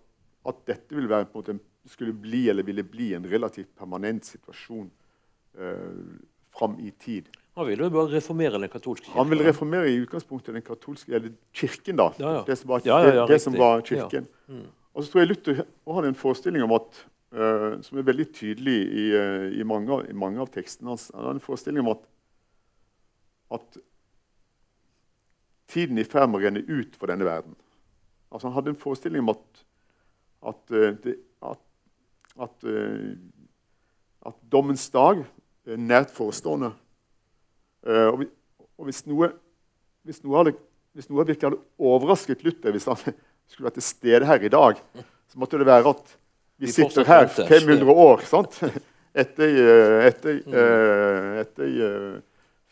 [0.48, 4.92] at dette ville, være, en, måte, skulle bli eller ville bli en relativt permanent situasjon
[5.58, 5.92] eh,
[6.56, 7.30] fram i tid.
[7.56, 9.18] Han ville jo bare reformere den katolske kirken.
[9.20, 11.96] Han ville reformere i utgangspunktet den katolske, eller kirken.
[11.96, 12.10] da.
[12.20, 12.44] Ja, ja.
[12.48, 14.28] Det, som var, ja, det, det som var kirken.
[14.48, 14.66] Mm.
[14.94, 17.00] Og så tror jeg Luther har en forestilling om at,
[17.36, 21.10] uh, som er veldig tydelig i, uh, i, mange, i, mange, av tekstene hans.
[21.16, 22.04] Han har en forestilling om at,
[23.60, 23.80] at
[25.72, 27.56] tiden er i ferd med å renne ut for denne verden.
[28.32, 29.64] Altså, han hadde en forestilling om at,
[30.52, 31.16] at, eh, det,
[32.42, 33.16] at, at, eh,
[34.26, 35.24] at dommens dag
[35.66, 36.74] er nært forestående.
[37.86, 39.32] Eh, og, hvis noe,
[40.06, 40.56] hvis noe, hadde,
[40.98, 43.00] hvis noe virkelig hadde overrasket Luther hvis han
[43.50, 44.82] skulle vært til stede her i dag,
[45.30, 46.16] så måtte det være at
[46.62, 48.62] vi sitter her 500 år sant?
[49.22, 49.58] etter,
[50.08, 50.56] etter, mm.
[51.42, 52.22] etter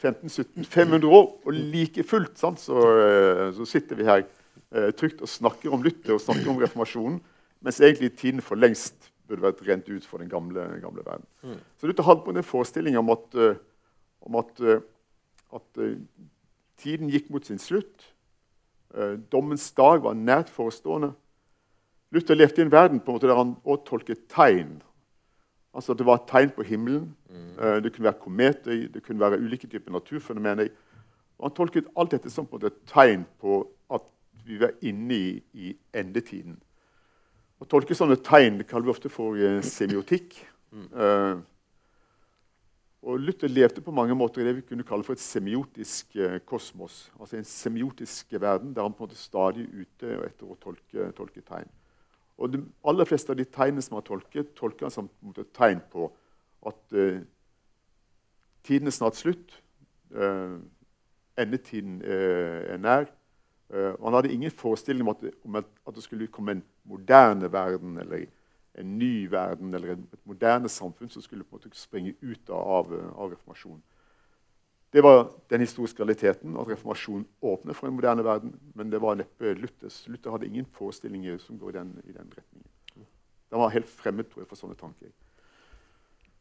[0.04, 2.54] 15-17 500 år, og like fullt så,
[3.56, 7.19] så sitter vi her eh, trygt og snakker om Luther og snakker om reformasjonen,
[7.63, 11.26] mens egentlig tiden for lengst burde vært rent ut for den gamle, gamle verden.
[11.44, 11.60] Mm.
[11.80, 13.56] Så Luther hadde på en forestilling om at, uh,
[14.22, 14.82] om at, uh,
[15.56, 15.98] at uh,
[16.78, 18.10] tiden gikk mot sin slutt.
[19.32, 21.16] dommens dag var nært forestående.
[22.14, 24.76] Luther levde i en verden på en måte der han også tolket tegn.
[25.74, 27.16] Altså Det var et tegn på himmelen.
[27.30, 27.82] Mm.
[27.84, 30.70] det kunne være kometer, det kunne være ulike typer naturfenomener.
[31.40, 34.06] Og han tolket alt dette som på et tegn på at
[34.46, 36.60] vi var inne i, i endetiden.
[37.63, 40.36] Å tolke sånne tegn det kaller vi ofte for uh, semiotikk.
[40.91, 41.39] Uh,
[43.04, 46.41] og Luther levde på mange måter i det vi kunne kalle for et semiotisk uh,
[46.43, 47.06] kosmos.
[47.15, 51.45] Altså en semiotisk verden der han på en måte stadig ute etter å tolke, tolke
[51.47, 51.71] tegn.
[52.36, 52.60] Og De
[52.91, 56.10] aller fleste av de tegnene som han tolket, tolker han som et tegn på
[56.67, 56.95] at
[58.65, 59.54] tiden er snart slutt.
[61.38, 63.06] endetiden er nær.
[63.69, 68.26] Han hadde ingen forestilling om at, om at, det skulle komme en moderne verden eller
[68.74, 72.93] en ny verden eller et moderne samfunn som skulle på en måte springe ut av,
[73.15, 73.82] av reformasjonen.
[74.93, 78.52] Det var den historiske realiteten, at reformasjonen åpner for en moderne verden.
[78.76, 80.04] Men det var neppe Luthers.
[80.08, 82.69] Luther hadde ingen forestillinger som går i den, i den retningen.
[83.50, 85.10] Den var helt fremmed tror jeg, for sånne tanker.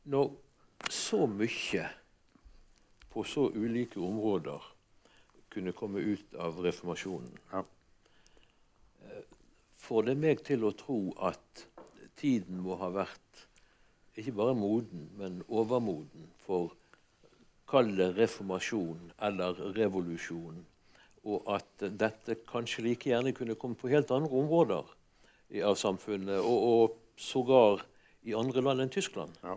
[0.05, 0.35] Når
[0.91, 1.87] så mye
[3.13, 4.69] på så ulike områder
[5.53, 7.33] kunne komme ut av reformasjonen.
[7.53, 7.65] Ja.
[9.93, 11.67] Eh, får det meg til å tro at
[12.17, 13.43] tiden må ha vært
[14.17, 16.73] ikke bare moden, men overmoden for
[17.69, 20.59] Kall det reformasjon eller revolusjon.
[21.25, 24.85] Og at dette kanskje like gjerne kunne komme på helt andre områder
[25.65, 27.85] av samfunnet, og, og sågar
[28.25, 29.33] i andre land enn Tyskland.
[29.43, 29.57] Ja.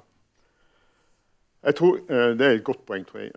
[1.66, 3.34] Jeg tror, uh, Det er et godt poeng, tror jeg.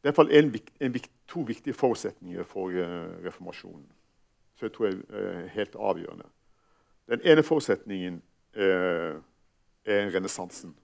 [0.00, 0.94] Det er iallfall en, en,
[1.28, 3.84] to viktige forutsetninger for uh, reformasjonen.
[4.56, 6.28] Så jeg tror jeg er helt avgjørende.
[7.10, 8.22] Den ene forutsetningen
[8.54, 9.20] er,
[9.84, 10.74] er renessansen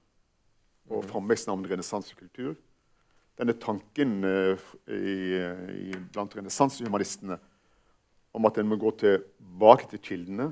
[0.88, 1.08] og mm.
[1.10, 2.54] framveksten av en renessansekultur.
[3.36, 7.36] Denne tanken i, i, blant renessansehumanistene
[8.36, 10.50] om at en må gå tilbake til kildene.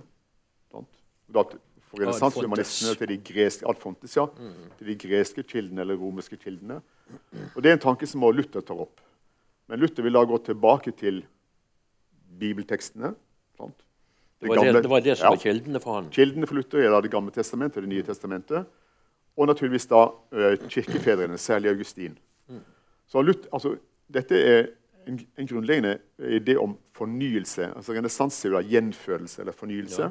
[1.95, 4.71] For renessansehumanistene til de greske, Alfontes, ja, mm.
[4.79, 6.81] til de greske kildene eller romerske kildene.
[7.55, 9.01] Og Det er en tanke som også Luther tar opp.
[9.69, 11.23] Men Luther vil da gå tilbake til
[12.41, 13.15] bibeltekstene.
[14.45, 16.09] Det, det, gamle, det, var det som var kildene for han?
[16.13, 18.67] Kildene for Luther er da Det gamle testamentet og Det nye testamentet.
[19.37, 20.07] Og naturligvis da
[20.69, 22.19] kirkefedrene, særlig Augustin.
[22.49, 22.61] Mm.
[23.07, 23.77] Så Luther, altså,
[24.13, 24.67] Dette er
[25.09, 27.71] en, en, grunnleggende idé om fornyelse.
[27.77, 30.03] altså Renessanse er gjenfødelse eller fornyelse.
[30.03, 30.11] Ja.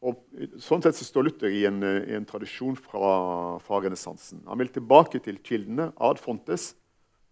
[0.00, 0.20] Og
[0.64, 4.40] sånn sett så står Luther i en, i en tradisjon fra, fra renessansen.
[4.48, 6.74] Han vil tilbake til kildene ad fontes,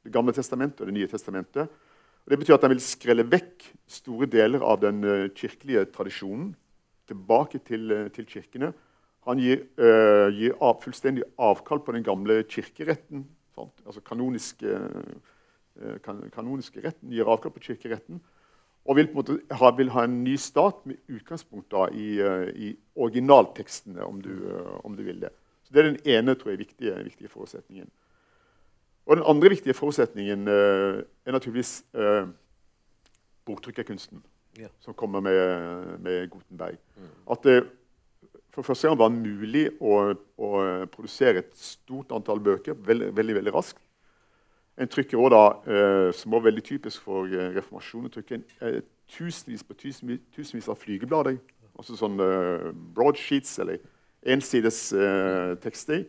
[0.05, 1.69] Det gamle testamentet og Det nye testamentet.
[2.29, 6.51] Og det betyr at han vil skrelle vekk store deler av den uh, kirkelige tradisjonen
[7.09, 8.75] tilbake til, uh, til kirkene.
[9.25, 13.27] Han gir, øh, gir av, fullstendig avkall på den gamle kirkeretten.
[13.53, 13.83] Sant?
[13.85, 14.79] Altså kanoniske,
[16.05, 18.23] kan, kanoniske retten gir avkall på kirkeretten.
[18.85, 22.19] Og vil, på en måte ha, vil ha en ny stat med utgangspunkt da, i,
[22.25, 25.33] eh, i originaltekstene, om du, eh, om du, vil det.
[25.65, 27.91] Så Det er den ene tror jeg, viktige, viktige forutsetningen.
[29.07, 32.29] Og Den andre viktige forutsetningen uh, er naturligvis uh,
[33.45, 34.23] boktrykkerkunsten,
[34.59, 34.69] Ja.
[34.81, 36.77] som kommer med, med Gutenberg.
[37.31, 37.63] At det
[38.51, 40.49] for første gang var mulig å, å
[40.91, 43.81] produsere et stort antall bøker veldig, veldig, veldig raskt.
[44.79, 49.65] En trykker også da, eh, som var veldig typisk for eh, reformasjonen, trykker en, tusenvis
[49.65, 51.39] på tusenvis, tusenvis av flygeblader.
[51.79, 53.83] Altså sånne eh, broadsheets eller
[54.23, 54.79] ensides
[55.63, 56.03] tekster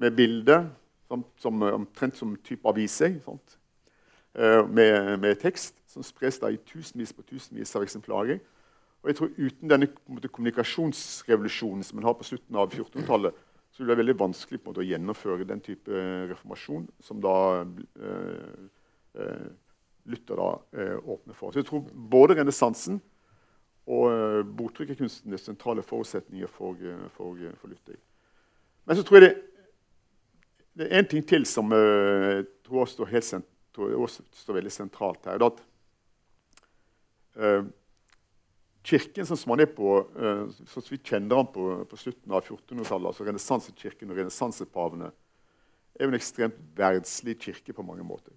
[0.00, 0.64] med bilder
[1.12, 3.18] omtrent som type aviser.
[4.68, 8.38] med, med tekst som spres da i tusenvis på tusenvis av eksemplarer.
[9.02, 13.34] Og jeg tror Uten denne en måte, kommunikasjonsrevolusjonen som man har på slutten av 1400-tallet,
[13.72, 18.66] så det være veldig vanskelig måte, å gjennomføre den type eh, reformasjon som da eh,
[19.16, 19.46] eh,
[20.12, 20.48] Luther da
[20.98, 21.54] åpner for.
[21.54, 22.96] Så jeg tror både renessansen
[23.86, 26.74] og boktrykkerkunsten er sentrale forutsetninger for,
[27.14, 27.94] for, for Luther.
[28.82, 29.36] Men så tror jeg det,
[30.74, 33.46] det er en ting til som jeg tror også står, helt
[33.78, 35.38] tror også står veldig sentralt her.
[35.38, 35.54] Det er
[37.62, 37.70] at
[38.82, 39.94] Kirken som man er på,
[40.66, 45.10] sånn vi kjenner den på, på slutten av 1400-tallet, altså renessansekirken og renessansepavene,
[45.94, 48.34] er jo en ekstremt verdslig kirke på mange måter.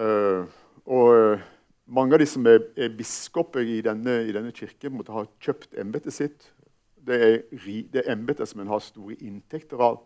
[0.00, 0.44] Eh,
[0.86, 1.42] og eh,
[1.90, 5.76] mange av de som er, er biskoper i denne, i denne kirken, måtte ha kjøpt
[5.82, 6.48] embetet sitt.
[7.00, 10.00] Det er, ri- det er embeter som en har store inntekter av.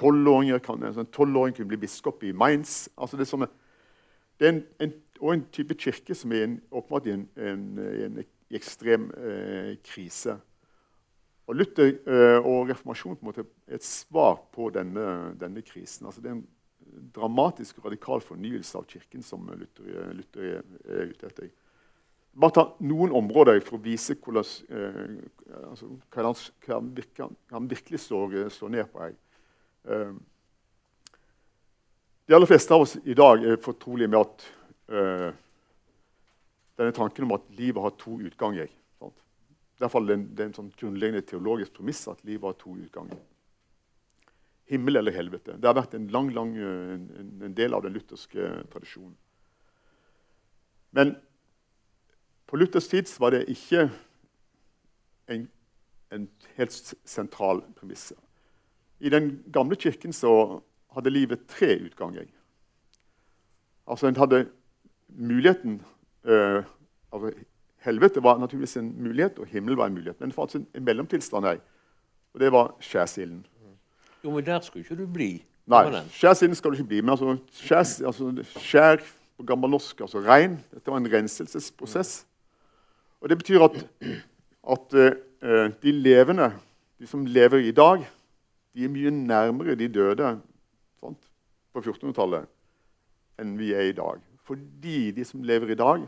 [0.00, 2.86] Tolvåringer kan, en sånn tolvåring kunne bli biskop i Mainz.
[2.96, 3.50] Altså det, er sånne,
[4.40, 7.66] det er en, en, og en type kirke som er en, åpenbart i en, en,
[7.78, 10.34] en ekstrem eh, krise.
[11.46, 15.06] Og Luther eh, og reformasjonen på en måte er et svar på denne,
[15.38, 16.08] denne krisen.
[16.08, 16.46] Altså, det er en
[17.14, 21.52] dramatisk og radikal fornyelse av Kirken som Luther, Luther er, er ute etter.
[22.32, 27.34] Bare ta noen områder for å vise hvordan, eh, altså, hva, han, hva han, virker,
[27.52, 29.14] han virkelig står, står ned på her.
[29.86, 30.14] Eh,
[32.26, 34.44] de aller fleste av oss i dag er fortrolige med at
[34.88, 35.30] eh,
[36.80, 38.70] denne tanken om at livet har to utganger.
[38.98, 39.18] Sant?
[39.78, 43.18] hvert er det er en sånn grunnleggende teologisk premiss at livet har to utganger.
[44.70, 45.58] Himmel eller helvete.
[45.58, 49.16] Det har vært en lang, lang eh, en, en del av den lutherske tradisjonen.
[50.92, 51.14] Men
[52.46, 53.86] på Luthers tid var det ikke
[55.32, 55.46] en,
[56.12, 56.26] en
[56.58, 56.74] helt
[57.08, 58.10] sentral premiss.
[59.00, 60.60] I den gamle kirken så
[60.92, 62.26] hadde livet tre utganger.
[63.88, 64.44] Altså En hadde
[65.16, 65.80] muligheten
[66.24, 66.62] eh,
[67.12, 67.32] altså,
[67.82, 70.20] Helvete var naturligvis en mulighet, og himmel var en mulighet.
[70.20, 71.58] Men det fantes en, en mellomtilstand her,
[72.34, 73.46] og det var skjærsilden.
[74.24, 75.32] Jo, men der skulle ikke du bli.
[75.66, 75.82] Nei,
[76.14, 77.00] skjærsilden skal du ikke bli.
[77.00, 78.30] Men altså, skjær, altså,
[78.62, 79.02] skjær
[79.36, 82.22] på gammelnorsk, altså rein, dette var en renselsesprosess.
[83.20, 83.84] Og det betyr at,
[84.70, 86.52] at uh, de levende,
[86.98, 88.06] de som lever i dag,
[88.74, 90.36] de er mye nærmere de døde
[91.02, 91.18] sant,
[91.74, 92.46] på 1400-tallet
[93.42, 94.20] enn vi er i dag.
[94.52, 96.02] Fordi de som lever i dag,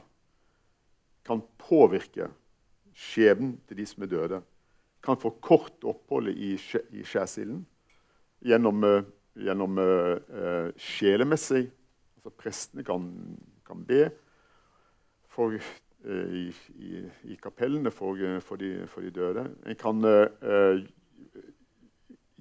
[1.24, 2.26] kan påvirke
[2.92, 4.40] skjebnen til de som er døde.
[5.04, 7.62] Kan få kort oppholdet i, skjærsilden
[8.44, 9.06] gjennom, eh,
[9.46, 11.62] gjennom eh, sjelemessig
[12.18, 13.08] altså Prestene kan,
[13.64, 14.10] kan be
[15.28, 15.56] for,
[16.04, 16.44] uh, i,
[16.76, 17.00] i,
[17.32, 19.48] i kapellene for, for, de, for de døde.
[19.66, 20.84] En kan eh,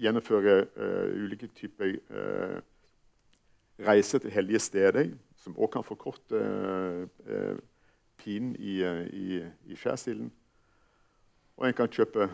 [0.04, 0.60] gjennomføre
[1.16, 1.96] ulike typer
[3.80, 5.10] reiser til hellige steder,
[5.44, 7.58] som også kan forkorte eh, eh,
[8.22, 10.32] pinen i, eh, i, i skjærsilden.
[11.60, 12.30] Og en kan kjøpe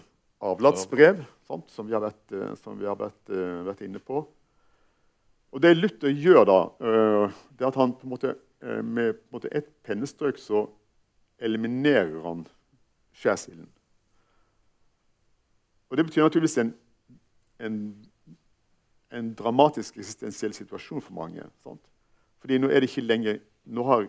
[0.46, 3.34] avlatsbrev, som vi har vært, eh, som vi har vært,
[3.68, 4.22] vært inne på.
[5.50, 9.34] Og det Luther gjør da, det er at han på en måte, med på en
[9.34, 10.68] måte et pennestrøk så
[11.42, 12.44] eliminerer han
[13.18, 13.66] skjærsilden.
[15.90, 16.74] Og det betyr naturligvis en,
[17.66, 17.80] en,
[19.10, 21.48] en dramatisk eksistensiell situasjon for mange.
[21.64, 21.82] Sant?
[22.40, 24.08] Fordi nå er det ikke lenger, nå har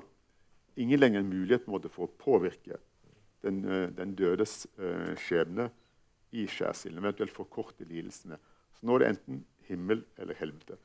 [0.80, 2.78] ingen lenger en mulighet en måte, for å påvirke
[3.44, 5.70] den, eh, den dødes eh, skjebne
[6.36, 8.38] i skjærsilden, eventuelt forkorte lidelsene.
[8.78, 10.78] Så nå er det enten himmel eller helvete.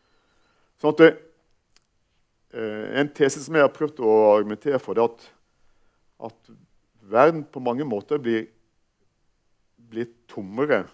[0.81, 1.21] Sånn at eh,
[2.55, 5.25] En tese som jeg har prøvd å argumentere for, er at,
[6.29, 6.53] at
[7.03, 8.45] verden på mange måter blir,
[9.75, 10.85] blir tommere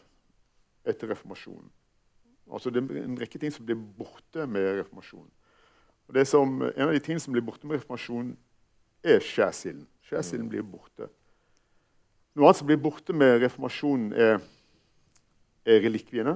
[0.87, 1.69] etter reformasjonen.
[2.51, 5.29] Altså det er en rekke ting som blir borte med reformasjonen.
[6.11, 8.33] Og som, en av de tingene som blir borte med reformasjonen,
[9.03, 9.85] er skjærsilden.
[10.03, 11.07] Skjærsilden blir borte.
[12.35, 14.41] Noe annet som blir borte med reformasjonen, er,
[15.63, 16.35] er relikviene.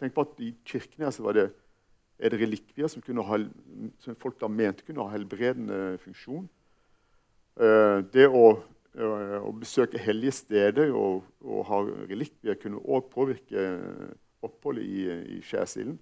[0.00, 1.46] Tenk på at I kirkene her så var det,
[2.20, 3.38] er det relikvier som, ha,
[4.04, 6.44] som folk da mente kunne ha helbredende funksjon.
[7.56, 8.44] Eh, det å,
[9.00, 11.80] eh, å, besøke hellige steder og, og ha
[12.12, 13.64] relikvier kunne òg påvirke
[14.44, 15.96] oppholdet i, i skjærsilden.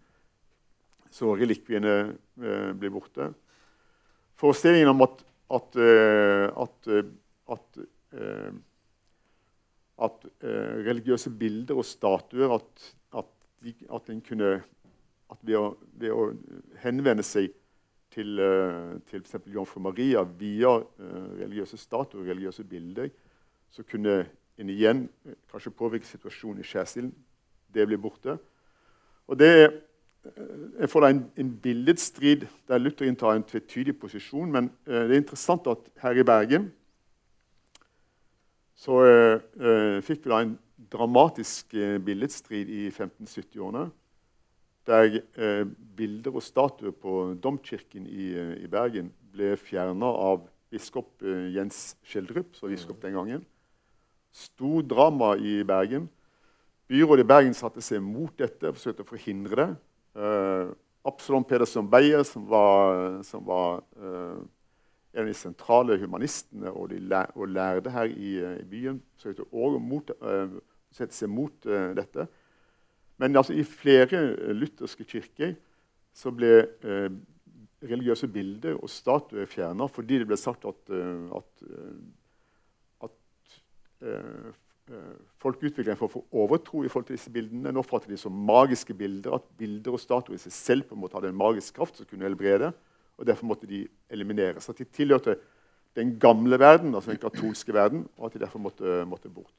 [1.11, 3.31] Så relikviene eh, blir borte.
[4.39, 5.23] Forestillingen om at,
[5.57, 5.79] at,
[6.63, 6.89] at,
[7.51, 7.79] at,
[10.07, 10.27] at
[10.87, 12.85] religiøse bilder og statuer at,
[13.65, 13.73] de,
[14.13, 14.51] en kunne
[15.43, 15.65] ved å,
[15.99, 16.29] ved å
[16.85, 17.51] henvende seg
[18.15, 18.39] til,
[19.11, 19.35] til f.eks.
[19.51, 20.77] jomfru Maria via
[21.41, 23.11] religiøse statuer, og religiøse bilder,
[23.75, 24.21] så kunne
[24.59, 25.05] en igjen
[25.51, 27.13] kanskje påvirke situasjonen i skjærsilden.
[27.75, 28.39] Det blir borte.
[29.29, 29.53] Og det
[30.79, 34.51] jeg får da en, en billedstrid der Luther inntar en tvetydig posisjon.
[34.53, 36.69] Men det er interessant at her i Bergen
[38.79, 38.99] så
[40.07, 40.53] fikk vi da en
[40.93, 41.73] dramatisk
[42.05, 43.89] billedstrid i 1570-årene
[44.89, 45.67] der eh,
[45.97, 51.97] bilder og statuer på domkirken i, eh, i Bergen ble fjerna av biskop eh, Jens
[52.09, 53.45] Skjeldrup, som biskop den gangen.
[54.33, 56.09] Stor drama i Bergen.
[56.89, 59.69] Byrådet i Bergen satte seg mot dette og forsøkte å forhindre det.
[60.19, 60.71] Eh,
[61.09, 64.41] Absalon Pedersen Beyer, som var, som var eh,
[65.15, 69.47] en av de sentrale humanistene og, de og lærde her i, eh, i byen, søkte
[69.49, 70.43] også å
[70.95, 71.67] sette seg mot
[71.97, 72.27] dette.
[73.19, 75.57] Men altså, i flere eh, lutherske kirker
[76.15, 76.53] så ble
[76.87, 77.11] uh,
[77.87, 83.15] religiøse bilder og statuer fjerna fordi det ble sagt at, uh, at, eh, at
[85.43, 87.73] folk utvikler en form for overtro i forhold til disse bildene.
[87.73, 91.03] Nå oppfatter de som magiske bilder, at bilder og statuer i seg selv på en
[91.03, 92.73] måte hadde en magisk kraft som kunne helbrede.
[93.19, 94.69] og Derfor måtte de elimineres.
[94.69, 95.37] At de tilhørte
[95.99, 99.55] den gamle verden, altså den katolske verden, og at de derfor måtte, måtte bort.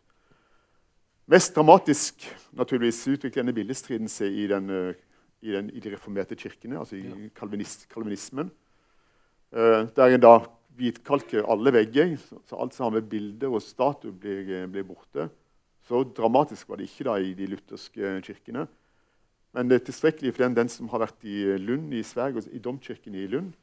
[1.30, 2.26] Mest dramatisk
[2.58, 4.96] naturligvis utvikler denne bildestriden seg i, den, eh,
[5.46, 8.50] i, den, i, de reformerte kirkene, altså i kalvinist, kalvinismen.
[9.50, 10.34] Uh, der en da
[10.80, 12.16] hvitkalker alle vegger,
[12.48, 15.30] så alt som har med bilder og statuer, blir, eh, blir, borte.
[15.88, 18.68] Så dramatisk var det ikke da i de lutherske kirkene.
[19.54, 22.62] Men det er tilstrekkelig for den, den som har vært i Lund i Sverige, i
[22.62, 23.56] domkirken i Lund,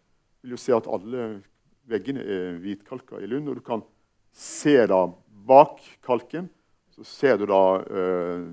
[0.42, 1.42] vil jo se at alle
[1.86, 3.48] veggene er hvitkalka i Lund.
[3.48, 3.84] Og du kan
[4.34, 5.06] se da
[5.46, 6.50] bak kalken
[6.96, 8.44] så ser du da eh,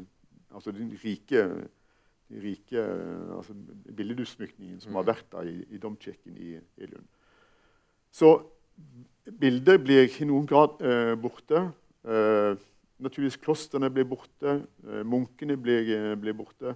[0.51, 1.43] altså den rike,
[2.27, 2.81] den rike
[3.37, 3.55] altså
[3.95, 7.07] billedutsmykningen som har vært da i, i domkirken i, i, Lund.
[8.11, 8.35] Så
[9.39, 11.65] bildet blir i noen grad eh, borte.
[12.03, 12.55] Eh,
[13.03, 14.61] naturligvis klostrene blir borte.
[14.87, 16.75] Eh, munkene blir, eh, blir, borte.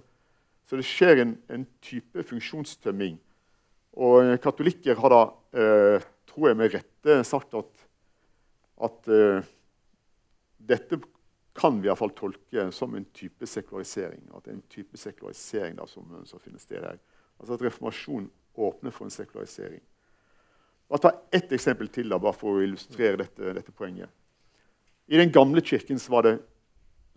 [0.68, 3.18] Så det skjer en, en type funksjonstømming.
[3.98, 5.22] Og eh, katolikker har da,
[6.28, 7.86] tror jeg med rette, sagt at,
[8.84, 9.08] at
[10.68, 10.98] dette
[11.58, 14.20] kan vi iallfall tolke som en type sekularisering.
[14.36, 17.00] At det er en type sekularisering da, som, som, finner sted her.
[17.40, 18.28] Altså At reformasjonen
[18.58, 19.82] åpner for en sekularisering.
[20.88, 24.08] Bare ta ett eksempel til da, bare for å illustrere dette, dette poenget.
[25.08, 26.36] I den gamle kirken var det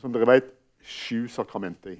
[0.01, 0.49] som dere vet,
[0.81, 1.99] sju sakramenter.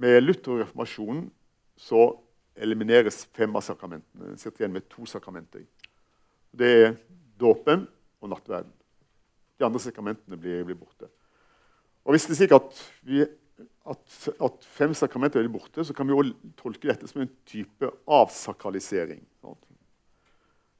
[0.00, 1.26] Med Luther og reformasjonen
[1.80, 2.06] så
[2.60, 4.32] elimineres fem av sakramentene.
[4.32, 5.64] En sitter igjen med to sakramenter.
[6.56, 6.94] Det er
[7.40, 7.86] dåpen
[8.20, 8.72] og nattverden.
[9.60, 11.08] De andre sakramentene blir, blir, borte.
[12.04, 13.24] Og Hvis det er slik at, vi,
[13.90, 17.90] at, at fem sakramenter er borte, så kan vi også tolke dette som en type
[18.06, 19.22] avsakralisering.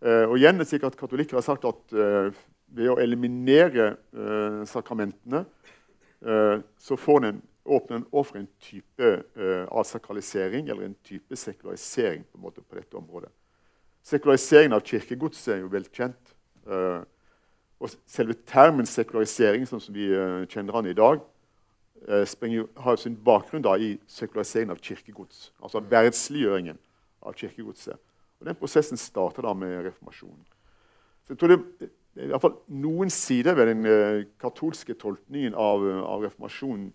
[0.01, 2.31] Eh, og igjen er det slik at Katolikker har sagt at eh,
[2.71, 5.47] ved å eliminere eh, sakramentene
[6.21, 9.07] så får en, åpner en over en type
[9.73, 13.31] avsakralisering eller en type sekularisering på, en måte på dette området.
[14.05, 16.35] Sekulariseringen av kirkegodset er jo vel kjent.
[16.69, 17.01] Eh,
[17.81, 20.11] og selve termen sekularisering, sånn som vi
[20.53, 21.25] kjenner den i dag,
[22.27, 25.51] springer, har sin bakgrunn da, i sekulariseringen av kirkegods.
[25.61, 26.79] Altså verdsliggjøringen
[27.23, 28.01] av kirkegodset.
[28.41, 30.45] Og Den prosessen starter da med reformasjonen.
[31.27, 34.97] Så jeg tror det, det er i hvert fall noen sider ved den uh, katolske
[34.99, 36.89] tolkningen av, av reformasjonen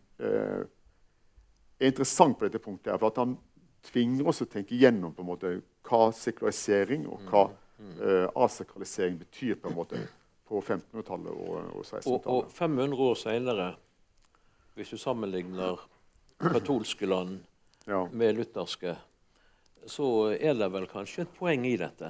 [1.80, 2.91] er interessant på dette punktet.
[2.91, 3.38] her, for at Han
[3.84, 7.43] tvinger oss å tenke gjennom på en måte, hva sekularisering og hva
[8.01, 9.56] eh, asakralisering betyr.
[9.62, 9.99] på en måte
[10.45, 12.26] på 1500-tallet og, og 1600-tallet.
[12.26, 13.68] Og, og, 500 år seinere,
[14.76, 15.80] hvis du sammenligner
[16.39, 17.39] katolske land
[17.88, 18.03] ja.
[18.11, 18.95] med lutherske,
[19.88, 22.09] så er det vel kanskje et poeng i dette?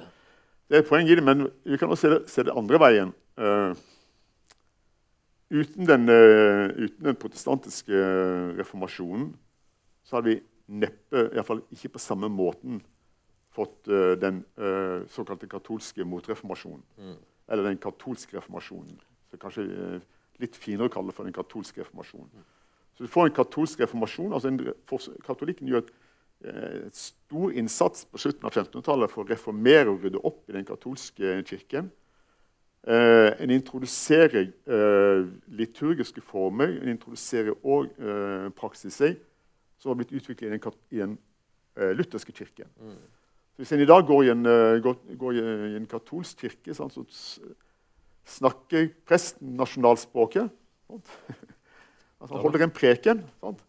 [0.66, 2.80] Det er et poeng i det, men vi kan også se det, se det andre
[2.82, 3.12] veien.
[3.36, 3.76] Uh,
[5.52, 8.02] uten, den, uh, uten, den, protestantiske
[8.58, 9.30] reformasjonen
[10.06, 10.40] så hadde vi
[10.80, 12.80] neppe, iallfall ikke på samme måten,
[13.54, 14.42] fått uh, den
[15.12, 16.84] såkalte katolske motreformasjonen.
[16.98, 17.16] Mm
[17.48, 18.98] eller den katolske reformasjonen.
[19.30, 20.04] Så kanskje eh,
[20.42, 22.46] litt finere å kalle det for den katolske reformasjonen.
[22.96, 24.32] Så du får en katolsk reformasjon.
[24.32, 24.60] altså en,
[25.26, 25.94] Katolikken gjør et
[26.44, 30.66] et stor innsats på slutten av 1500-tallet for å reformere og rydde opp i den
[30.68, 31.88] katolske kirken.
[32.86, 35.24] Eh, en introduserer eh,
[35.58, 39.16] liturgiske former, en introduserer òg eh, praksiser
[39.80, 41.16] som har blitt utviklet i den, i den
[41.80, 42.70] eh, lutherske kirken.
[43.56, 46.76] Så hvis en i dag går i en, eh, går, går i en katolsk kirke,
[46.76, 47.50] sant, så
[48.36, 50.52] snakker presten nasjonalspråket.
[50.86, 51.18] Sant?
[52.20, 53.24] Altså, han holder en preken.
[53.40, 53.62] Sant?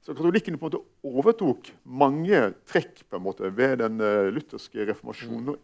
[0.00, 2.38] Så katolikkene på en måte overtok mange
[2.68, 5.58] trekk på en måte, ved den eh, lutherske reformasjonen og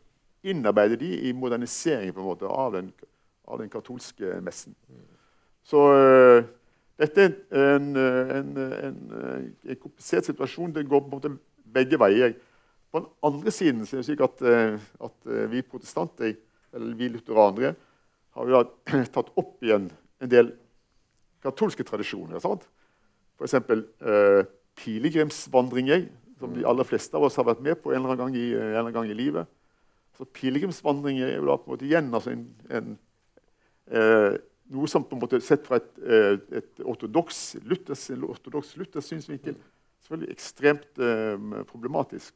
[0.46, 2.90] innarbeidet de i moderniseringen på en måte, av, den,
[3.48, 4.76] av den katolske messen.
[5.66, 6.44] Så uh,
[7.00, 9.00] dette er en, eh, en, en,
[9.48, 10.74] en komplisert situasjon.
[10.76, 11.32] Det går på en måte
[11.74, 12.36] begge veier.
[12.92, 14.44] På den andre siden så er det slik at,
[15.08, 16.36] at vi protestanter,
[16.76, 17.74] eller vi lutheranere,
[18.36, 19.88] har jo da tatt opp igjen
[20.22, 20.52] en del
[21.44, 22.40] katolske tradisjoner.
[22.40, 22.66] sant?
[23.42, 24.44] eksempel Eh,
[24.76, 26.08] pilegrimsvandringer,
[26.38, 28.52] som de aller fleste av oss har vært med på en eller annen gang i,
[28.52, 29.46] en eller annen gang i livet.
[30.16, 32.98] Så Pilegrimsvandringer er jo da på en måte igjen altså en, en,
[33.92, 34.36] eh,
[34.72, 38.08] noe som på en måte sett fra et, eh, et ortodoks luthers,
[38.76, 39.56] luthers synsvinkel
[40.06, 42.34] selvfølgelig ekstremt eh, problematisk.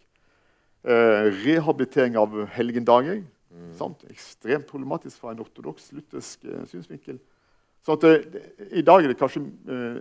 [0.83, 3.23] Eh, rehabilitering av helgendager.
[3.79, 4.05] sant?
[4.11, 7.21] Ekstremt problematisk fra en ortodoks luthersk eh, synsvinkel.
[7.85, 10.01] Så at, det- I dag er det kanskje eh,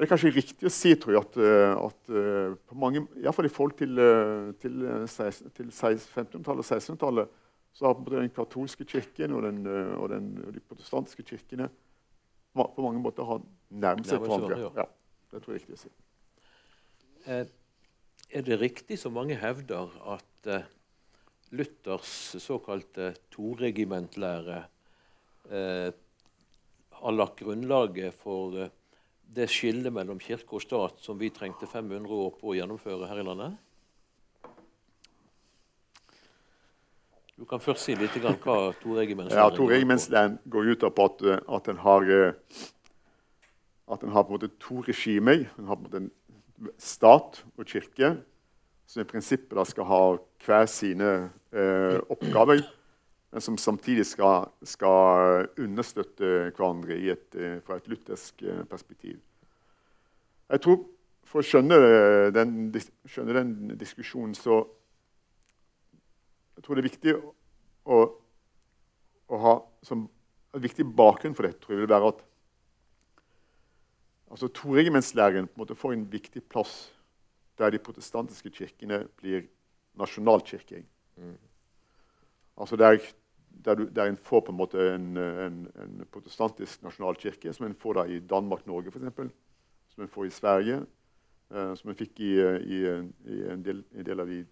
[0.00, 3.24] er det kanskje riktig å si tror jeg, at, eh, at eh, på mange, i
[3.26, 4.00] hvert fall i forhold til,
[4.62, 7.34] til, 16 til 1500-tallet og 1600-tallet,
[7.76, 11.68] så har måte den katolske kirken og, den, og, den, og de protestantiske kirkene
[12.56, 14.56] på mange måter har nærmet seg hverandre.
[14.74, 14.88] Ja,
[15.30, 15.92] det tror jeg er riktig å si.
[18.30, 20.50] Er det riktig, som mange hevder, at
[21.54, 24.64] Luthers såkalte toregimentlære
[25.50, 28.70] har lagt grunnlaget for eh,
[29.30, 33.22] det skillet mellom kirke og stat som vi trengte 500 år på å gjennomføre her
[33.22, 33.58] i landet?
[37.40, 40.84] Du kan først si litt grann hva to Ja, går Ja, to Toregimentslæren går ut
[40.94, 42.32] på at, eh, at en har eh,
[43.90, 45.48] at en har på en måte to regimer.
[45.58, 48.18] En har på en måte en stat og kirke
[48.86, 50.02] som i prinsippet skal ha
[50.44, 52.60] hver sine eh, oppgaver,
[53.30, 59.20] men som samtidig skal, skal understøtte hverandre i et, eh, fra et luthersk eh, perspektiv.
[60.50, 60.82] Jeg tror
[61.30, 62.72] For å skjønne eh, den,
[63.06, 64.64] skjønne den diskusjonen så
[66.56, 67.12] jeg tror det er viktig
[67.86, 67.98] å,
[69.30, 69.52] å ha
[69.86, 70.08] som
[70.50, 72.24] en viktig bakgrunn for dette tror jeg vil være at
[74.34, 76.74] altså Toregimentslæren på en måte får en viktig plass
[77.62, 79.46] der de protestantiske kirkene blir
[80.00, 80.82] nasjonalkirker.
[82.58, 82.98] Altså der,
[83.50, 87.74] der, du, der en får på en måte en, en, en protestantisk nasjonalkirke, som en
[87.74, 89.34] får da i Danmark-Norge f.eks.,
[89.90, 90.80] som en får i Sverige,
[91.50, 92.80] uh, som en fikk i, i,
[93.26, 94.44] i, en, del, en del av de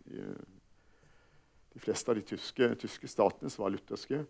[1.79, 4.25] de fleste av de tyske, tyske statene som var lutherske.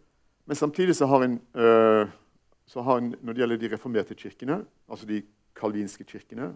[0.48, 2.10] Men samtidig så har en, uh,
[2.68, 4.58] så har en når det gjelder de reformerte kirkene,
[4.88, 5.22] altså de
[5.56, 6.52] kalvinske kirkene,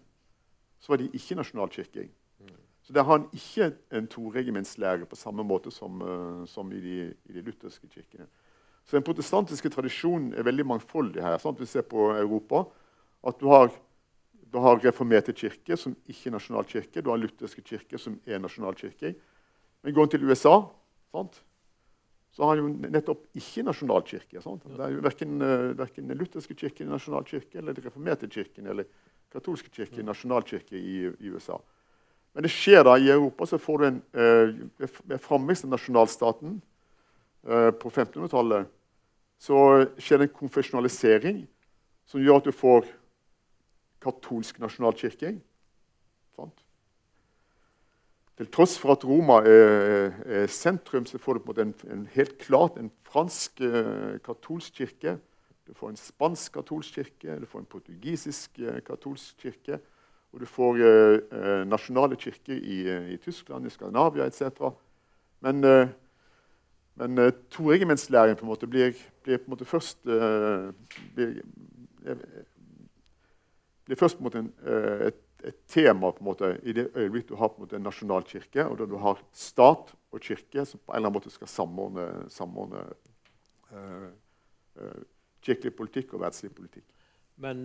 [0.78, 2.10] så var de ikke nasjonalkirker.
[2.82, 6.96] Så der har han ikke en toregimentslære på samme måte som, eh, som i, de,
[7.30, 8.26] i de lutherske kirkene.
[8.82, 11.38] Så den protestantiske tradisjonen er veldig mangfoldig her.
[11.38, 11.60] Sant?
[11.60, 12.64] Vi ser på Europa
[13.22, 13.70] at du har,
[14.50, 17.04] du har reformerte kirker som ikke er nasjonalkirker.
[17.04, 19.14] Du har lutherske kirker som er nasjonalkirker.
[19.82, 20.58] Men går en til USA,
[21.14, 21.42] sant?
[22.32, 24.40] så har han jo nettopp ikke nasjonalkirke.
[24.40, 24.64] Sant?
[24.64, 28.66] Det er jo verken, eh, verken den lutherske kirken nasjonal nasjonalkirke, eller den reformerte kirken
[28.72, 28.88] eller
[29.30, 31.58] katolske kirke nasjonal nasjonalkirke i, i USA.
[32.32, 34.54] Men det skjer da i Europa, så får du en, eh,
[35.04, 36.60] ved framveksten av nasjonalstaten
[37.48, 38.70] eh, på 1500-tallet,
[39.42, 39.58] så
[39.98, 41.42] skjer det en konfesjonalisering
[42.08, 42.86] som gjør at du får
[44.02, 45.36] katolsk nasjonalkirke.
[48.42, 52.78] Til tross for at Roma er, er sentrum, så får du en, en helt klart
[52.80, 55.18] en fransk eh, katolsk kirke.
[55.68, 59.78] Du får en spansk katolsk kirke, du får en portugisisk eh, katolsk kirke.
[60.32, 64.64] Og du får eh, eh, nasjonale kirker i, eh, i Tyskland, i Skandinavia etc.
[65.44, 65.88] Men, eh,
[66.94, 70.70] men eh, toregimentslæren på en måte blir, blir på en måte først eh,
[71.14, 71.42] blir,
[73.84, 74.50] blir først på en måte en,
[75.10, 77.84] et, et tema på en måte, i det øyeblikk du har på en måte en
[77.84, 81.50] nasjonalkirke, og da du har stat og kirke som på en eller annen måte skal
[81.50, 82.86] samordne, samordne
[85.42, 86.84] kirkelig politikk og verdslig politikk.
[87.40, 87.64] Men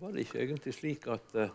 [0.00, 1.48] var det ikke egentlig slik at uh,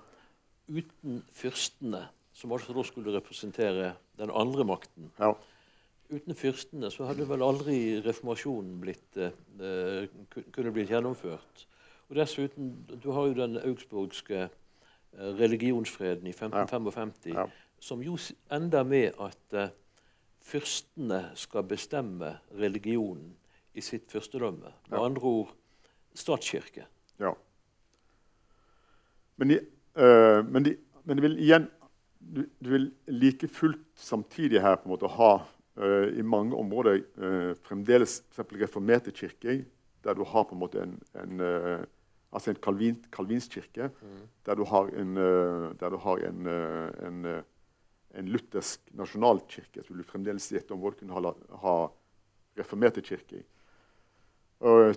[0.70, 5.34] uten fyrstene, som altså da skulle representere den andre makten Ja.
[6.10, 10.06] Uten fyrstene så hadde vel aldri reformasjonen blitt, eh,
[10.54, 11.64] kunne blitt gjennomført.
[12.10, 14.50] Og dessuten, du har jo den augsburgske eh,
[15.39, 17.48] religionsfreden i 1555, Ja.
[17.80, 18.18] som jo
[18.52, 19.70] ender med at uh,
[20.46, 23.34] fyrstene skal bestemme religionen
[23.74, 24.74] i sitt fyrstedømme.
[24.89, 25.06] Med Ja.
[25.06, 25.56] andre ord
[26.14, 26.86] statskirke.
[27.20, 27.34] Ja.
[29.38, 29.59] Men, de,
[29.95, 31.67] øh, men, de, men de vil igjen
[32.19, 35.38] du, du vil like fullt samtidig her på en måte ha
[35.77, 39.63] øh, i mange områder øh, fremdeles eksempel reformerte kirker,
[40.03, 41.83] der du har på en måte en, en øh,
[42.33, 43.89] altså en kalvin, kalvinskirke,
[44.45, 47.25] der du har en, øh, der du har en, øh, en,
[48.15, 49.83] en luthersk nasjonalkirke.
[49.83, 51.88] Så vil du fremdeles i et område kunne ha, ha
[52.59, 53.43] reformerte kirker.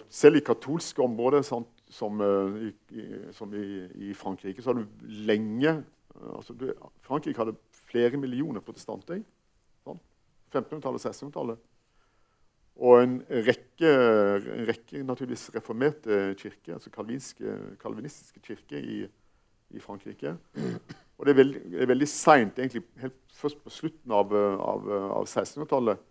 [0.09, 5.09] Selv i katolske områder, sant, som, eh, i, som i, i Frankrike, så har du
[5.29, 6.69] lenge eh, altså du,
[7.07, 7.57] Frankrike hadde
[7.89, 9.23] flere millioner protestanter.
[9.87, 10.01] Sånn,
[10.53, 11.67] 1500-tallet og 1600-tallet.
[12.79, 13.17] Og en
[13.49, 19.01] rekke, en rekke naturligvis reformerte kirker, altså kalvinistiske kirker i,
[19.75, 20.37] i Frankrike.
[21.19, 24.87] Og det er veldig, det veldig seint, egentlig helt først på slutten av, av,
[25.17, 26.05] av 1600-tallet,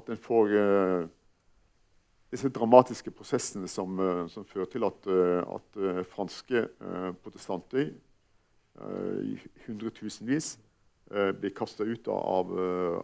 [0.00, 1.10] at en får eh,
[2.32, 6.66] disse dramatiske prosessene som, eh, som fører til at, eh, at eh, franske
[7.22, 7.92] protestanter
[9.22, 9.34] i
[9.66, 10.54] hundretusenvis
[11.12, 12.52] blir kasta ut av,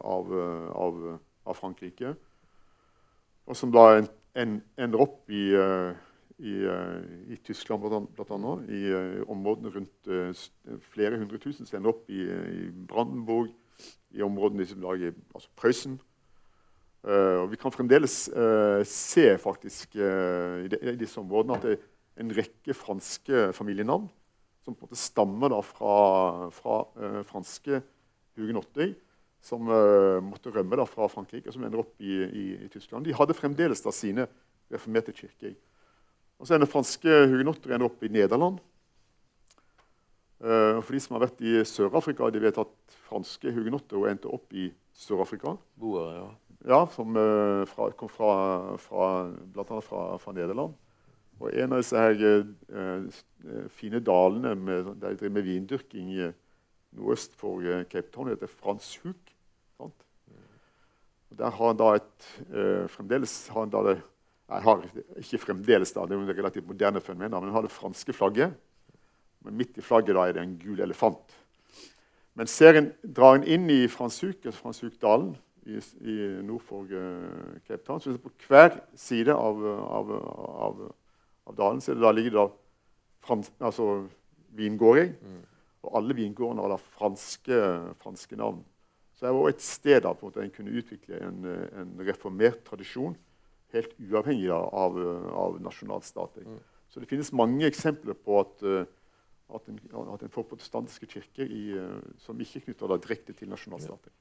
[0.00, 0.30] av,
[0.72, 1.02] av,
[1.44, 2.14] av Frankrike.
[3.44, 5.42] Og som da en, en, ender opp i,
[6.40, 6.54] i,
[7.28, 8.64] i Tyskland, annet.
[8.72, 10.10] I eh, områdene rundt
[10.94, 13.52] flere hundre tusen Så ender opp i, i Brandenburg,
[14.16, 16.00] i områdene som lager altså Prøysen.
[17.06, 21.66] Eh, og vi kan fremdeles uh, se faktisk uh, i, de, i disse områdene at
[21.66, 24.08] det er en rekke franske familienavn
[24.66, 25.92] som på en måte stammer da fra,
[26.52, 26.80] fra
[27.28, 27.78] franske
[28.36, 28.96] hugenotter
[29.48, 29.70] som
[30.26, 33.06] måtte rømme da fra Frankrike, og som ender opp i, i, i Tyskland.
[33.06, 34.26] De hadde fremdeles da sine
[34.68, 35.54] reformerte kirker.
[36.42, 38.58] Og så ender franske hugenotter ender opp i Nederland.
[40.42, 44.66] For de som har vært i Sør-Afrika, de vet at franske hugenotter endte opp i
[44.98, 45.54] Sør-Afrika.
[45.78, 46.28] Boere, ja.
[46.66, 48.32] Ja, som eh, fra, kom fra,
[48.82, 50.74] fra, blant annet fra, fra Nederland.
[51.38, 53.06] Og en av disse her, eh,
[53.46, 56.12] eh, fine dalene med, der de driver med vindyrking
[56.98, 59.32] nordøst for Cape Town, heter Frans Huk.
[59.78, 60.06] Sant?
[61.28, 62.30] Og der har han da et
[62.90, 63.98] Fremdeles har han da det
[64.48, 64.86] har
[65.20, 68.14] ikke fremdeles, da, det er jo et relativt moderne fenomen, men han har det franske
[68.16, 68.54] flagget.
[69.44, 71.34] Men midt i flagget da er det en gul elefant.
[72.38, 75.32] Men serien drar en inn i Franshuk, altså Franshukdalen
[75.66, 76.16] i, i
[76.46, 78.00] nord for uh, Cape Town.
[78.00, 80.12] Så på hver side av, av,
[80.68, 80.80] av,
[81.50, 82.48] av dalen så det da, ligger det da
[83.26, 83.88] frans, altså
[84.56, 85.12] vingårder.
[85.82, 87.58] Og alle vingårdene har da franske,
[88.02, 88.62] franske navn.
[89.18, 91.96] Så det var et sted da, på en måte en kunne utvikle en, eh, en
[92.06, 93.16] reformert tradisjon
[93.74, 94.98] helt uavhengig av,
[95.34, 96.58] av Mm.
[96.88, 98.86] Så det finnes mange eksempler på at eh,
[99.54, 99.78] at en,
[100.12, 104.12] at en får protestantiske kirker i, eh, som ikke knytter det direkte til nasjonalstater.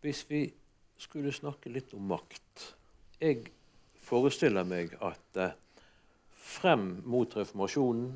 [0.00, 0.44] Hvis vi
[1.00, 2.74] skulle snakke litt om makt
[3.20, 3.50] Jeg
[4.00, 5.56] forestiller meg at eh,
[6.32, 8.14] frem mot reformasjonen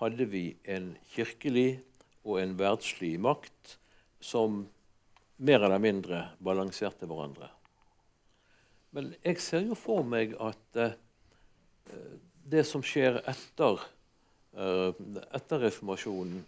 [0.00, 1.78] hadde vi en kirkelig
[2.24, 3.76] og en verdslig makt
[4.20, 4.64] som
[5.40, 7.48] mer eller mindre balanserte hverandre.
[8.90, 10.98] Men jeg ser jo for meg at eh,
[12.50, 13.78] det som skjer etter,
[14.54, 16.44] etter reformasjonen,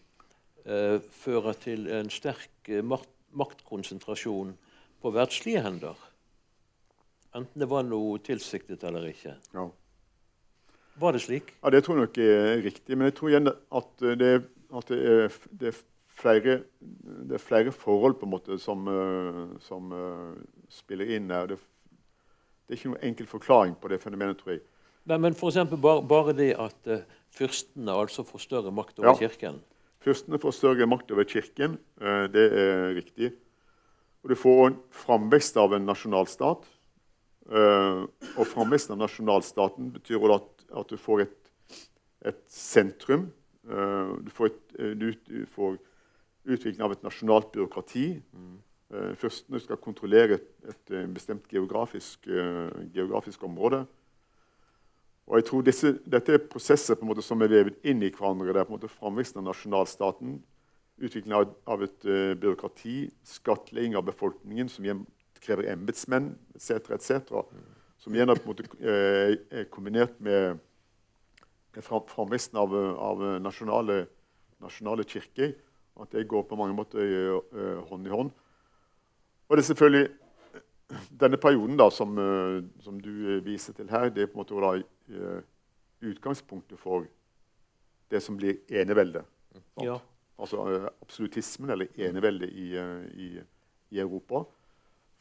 [0.64, 4.57] eh, fører til en sterk eh, makt, maktkonsentrasjon
[5.03, 5.96] på verdslige hender.
[7.34, 9.36] Enten det var noe tilsiktet eller ikke.
[9.55, 9.68] Ja.
[11.00, 11.55] Var det slik?
[11.62, 12.96] Ja, Det tror jeg nok er riktig.
[12.96, 14.32] Men jeg tror igjen at det,
[14.72, 16.62] at det, er, det, er, flere,
[17.28, 21.46] det er flere forhold på en måte som, eh, som eh, spiller inn her.
[21.46, 21.59] Det,
[22.66, 24.62] det er ikke noen enkel forklaring på det fenomenet, tror jeg.
[25.05, 27.00] Men for eksempel bare, bare det at uh,
[27.34, 29.28] fyrstene altså får større makt over Ja.
[29.28, 29.61] kirken.
[30.03, 31.78] Fyrstene får større makt over kirken.
[32.00, 33.32] eh, Det er riktig.
[34.24, 36.64] Og du får en framvekst av en nasjonalstat.
[37.50, 38.03] eh,
[38.38, 41.53] Og framveksten av nasjonalstaten betyr at, at du får et,
[42.24, 43.32] et sentrum.
[43.68, 45.78] eh, Du får, et, eh, du, du får
[46.46, 48.22] utvikling av et nasjonalt byråkrati.
[48.92, 53.86] Eh, Fyrstene skal kontrollere et, et eh, bestemt geografisk, eh, geografisk område.
[55.33, 58.11] Og jeg tror disse, Dette er prosesser på en måte som er vevet inn i
[58.12, 58.53] hverandre.
[58.53, 60.35] Det er på en måte Framveksten av nasjonalstaten,
[61.01, 65.01] utvikling av, av et uh, byråkrati, skattlegging av befolkningen, som igjen
[65.41, 67.33] krever embetsmenn etc., etc.,
[68.03, 70.61] som igjen er på en måte uh, er kombinert med,
[71.80, 74.03] framveksten av, av nasjonale,
[74.61, 75.57] nasjonale kirker.
[75.97, 78.37] At det går på mange måter uh, hånd i hånd.
[79.49, 82.18] Og det er selvfølgelig denne perioden da, som,
[82.85, 84.74] som du viser til her, det er på en måte da,
[86.03, 87.07] utgangspunktet for
[88.12, 89.24] det som blir eneveldet.
[89.80, 89.98] Ja.
[90.42, 93.28] Altså eh, absolutismen, eller eneveldet i, eh, i,
[93.90, 94.44] i Europa.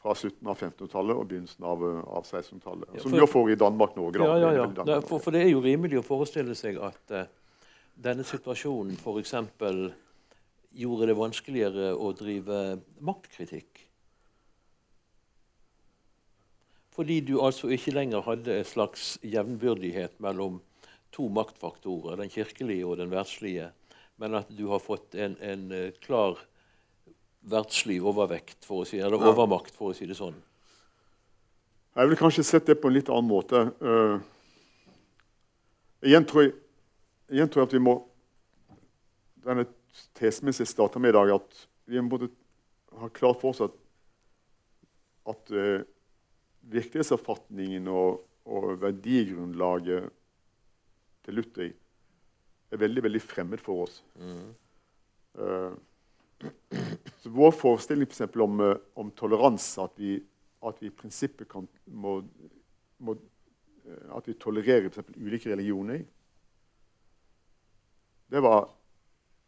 [0.02, 2.88] Fra slutten av 1500-tallet og begynnelsen av, eh, av 1600-tallet.
[2.94, 4.18] Ja, Som vi får i Danmark-Norge.
[4.18, 4.24] da.
[4.26, 4.48] Ja, ja.
[4.50, 5.08] Det, Danmark-Norge.
[5.08, 7.28] for, for det er jo rimelig å forestille seg at uh,
[7.94, 9.34] denne situasjonen f.eks.
[10.82, 12.62] gjorde det vanskeligere å drive
[13.04, 13.86] maktkritikk.
[16.92, 20.60] Fordi du altså ikke lenger hadde en slags jevnbyrdighet mellom
[21.12, 23.70] to maktfaktorer, den kirkelige og den verdslige,
[24.20, 26.40] men at du har fått en, en eh, klar
[27.48, 29.32] verdslig overvekt, for å si, eller Ja.
[29.32, 30.36] overmakt, for å si det sånn.
[31.96, 33.66] Jeg ville kanskje sett det på en litt annen måte.
[33.82, 34.20] Uh,
[36.00, 36.54] igjen, tror jeg,
[37.28, 37.98] igjen tror jeg at vi må
[39.42, 39.64] Denne
[40.14, 42.20] tesen vi starta med i dag, at vi må
[43.00, 43.72] ha klart for oss at,
[45.26, 45.82] at eh,
[46.70, 50.10] virkelighetsoppfatningen og, og verdigrunnlaget
[51.22, 51.70] til Luther
[52.72, 54.02] er veldig veldig fremmed for oss.
[55.38, 55.72] Eh,
[57.22, 60.16] så Vår forestilling for eksempel, om, eh, om toleranse, at vi,
[60.62, 62.20] at vi i prinsippet kan, må,
[62.98, 63.16] må,
[63.84, 66.04] eh, at vi tolererer for eksempel, ulike religioner,
[68.32, 68.70] det var,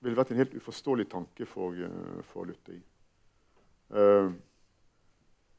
[0.05, 1.79] ville vært en helt uforståelig tanke for,
[2.29, 2.83] for Luther.
[3.95, 4.35] Eh,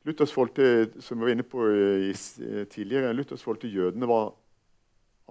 [0.05, 2.11] Luthers forhold til, som vi var inne på i,
[2.69, 4.33] tidligere, Luthers forhold til jødene var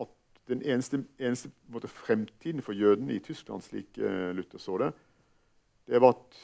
[0.01, 0.09] at
[0.49, 4.91] den eneste, eneste måte, fremtiden for jødene i Tyskland, slik eh, Luther så det,
[5.87, 6.41] det var at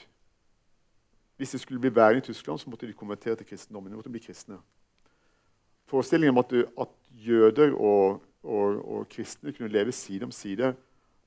[1.41, 3.93] hvis de skulle bli værende i Tyskland, så måtte de konvertere til kristendommen.
[3.93, 4.59] De måtte bli kristne.
[5.89, 6.89] Forestillingen om at, at
[7.27, 10.75] jøder og, og, og, kristne kunne leve side om side,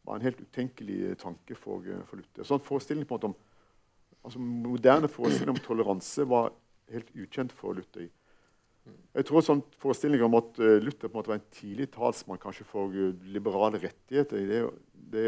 [0.06, 2.46] var en helt utenkelig tanke for, for Luther.
[2.46, 3.36] Sånn forestilling på en måte om,
[4.24, 6.54] altså Moderne forestilling om toleranse var
[6.92, 8.10] helt ukjent for Luther.
[9.14, 12.42] Jeg tror sånn Forestillinger om at uh, Luther på en måte var en tidlig talsmann
[12.42, 14.60] kanskje for uh, liberale rettigheter det,
[15.14, 15.28] det,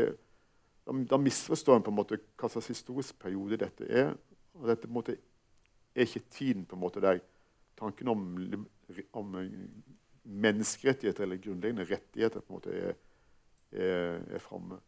[0.84, 4.12] da, da misforstår en på en måte hva slags historisk periode dette er.
[4.60, 7.22] Og dette på en måte er ikke tiden på en måte der
[7.80, 8.28] tanken om,
[9.16, 9.48] om uh,
[10.26, 13.00] menneskerettigheter eller grunnleggende rettigheter på en måte er,
[13.72, 14.82] er, er framme.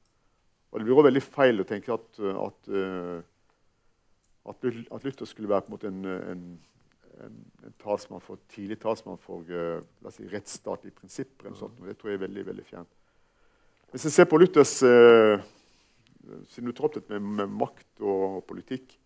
[0.78, 2.68] Det blir også veldig feil å tenke at, at
[4.48, 6.44] at, at Luther skulle være på en en, en,
[7.26, 11.48] en, en talsmann for, tidlig talsmann for uh, si, rettsstatlige prinsipper.
[11.48, 12.94] Eller sånt, det tror jeg er veldig veldig fjernt.
[13.92, 15.40] Hvis jeg ser på Luthers uh,
[16.52, 18.98] Siden du tar opp dette med, med, makt og, politikk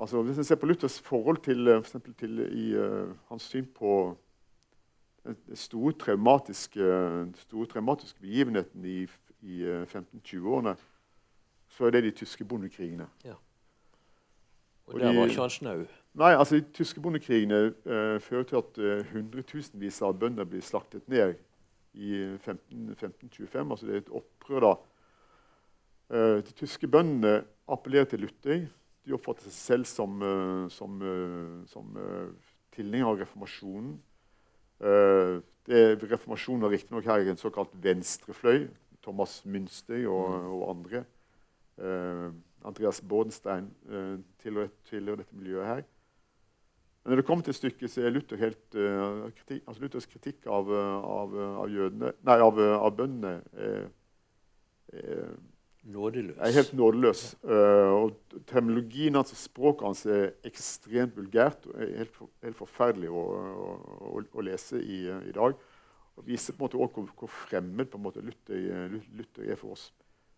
[0.00, 4.16] altså Hvis jeg ser på Luthers forhold til, for til i, uh, hans syn på
[5.26, 6.80] den store traumatiske,
[7.36, 9.02] store traumatiske begivenheten i,
[9.44, 10.72] i 1520-årene,
[11.68, 13.04] så er det de tyske bondekrigene.
[13.24, 13.34] Ja.
[14.86, 15.82] Og der var ikke han snau.
[16.18, 21.06] Nei, altså De tyske bondekrigene uh, fører til at uh, hundretusenvis av bønder blir slaktet
[21.08, 21.36] ned
[21.94, 23.70] i 15, 1525.
[23.70, 24.74] Altså det er et opprør da.
[26.10, 28.66] Uh, de tyske bøndene appellerer til Luther.
[29.06, 30.18] De oppfatter seg selv som,
[30.68, 30.98] som,
[31.70, 31.94] som
[32.74, 33.94] tilhenger av reformasjonen.
[35.64, 38.66] Det, reformasjonen var riktignok her en såkalt venstrefløy.
[39.00, 41.02] Thomas Münster og, og andre.
[42.64, 45.84] Andreas Bordenstein uh, tilhører, tilhører dette miljøet her.
[47.00, 50.50] Men når det kommer til stykket, så er Luther helt, uh, kritikk, altså Luthers kritikk
[50.50, 53.38] av, av, av, jødene, nei, av, av bøndene
[53.68, 53.88] er,
[54.92, 55.32] er,
[55.82, 56.36] Nådeløs.
[56.36, 57.22] er helt nådeløs.
[57.40, 63.08] Uh, og terminologien hans og språket hans er ekstremt vulgært og er helt, helt forferdelig
[63.08, 63.22] å,
[64.10, 65.56] å, å, lese i, i, dag.
[66.20, 69.56] Og viser på en måte også hvor, hvor fremmed på en måte Luther, Luther er
[69.56, 69.88] for oss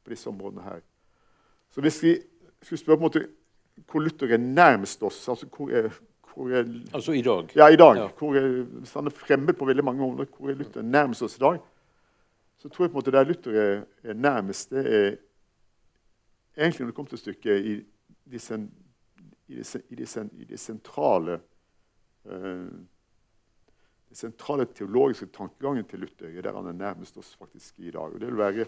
[0.04, 0.86] på disse områdene her.
[1.72, 2.16] Så hvis vi
[2.62, 3.28] skulle spørre på en måte
[3.90, 5.88] hvor Luther er nærmest oss altså hvor er,
[6.34, 6.64] hvor er,
[6.94, 7.48] Altså i dag?
[7.56, 7.96] Ja, i dag.
[7.96, 8.04] Ja.
[8.04, 11.40] Er, hvis han er fremmed på veldig mange områder, hvor er Luther nærmest oss i
[11.40, 11.58] dag?
[12.58, 15.16] Så tror jeg på en måte der Luther er, er nærmest, det er
[16.56, 17.84] egentlig når det kommer til stykket, i
[18.30, 18.70] de, sen,
[19.48, 21.40] i de, i de, sen, i de sentrale
[22.24, 22.68] uh,
[24.12, 28.12] den sentrale teologiske tankegangen til Luther er der han er nærmest oss faktisk i dag.
[28.12, 28.66] Og det vil være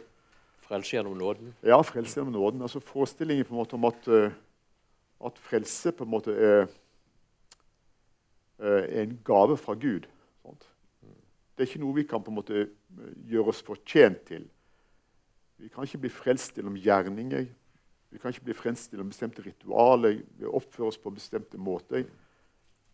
[0.64, 1.52] Frelse gjennom nåden?
[1.62, 2.62] Ja, frelse gjennom nåden.
[2.64, 4.32] Altså Forestillingen på en måte om at, uh,
[5.28, 6.70] at frelse på en måte er,
[8.62, 10.08] uh, er en gave fra Gud.
[10.42, 10.68] Sant?
[11.54, 12.66] Det er ikke noe vi kan på en måte
[13.28, 14.48] gjøre oss fortjent til.
[15.60, 17.46] Vi kan ikke bli frelst gjennom gjerninger.
[18.10, 20.20] Vi kan ikke bli frelst gjennom bestemte ritualer.
[20.38, 22.08] Vi oppfører oss på bestemte måter.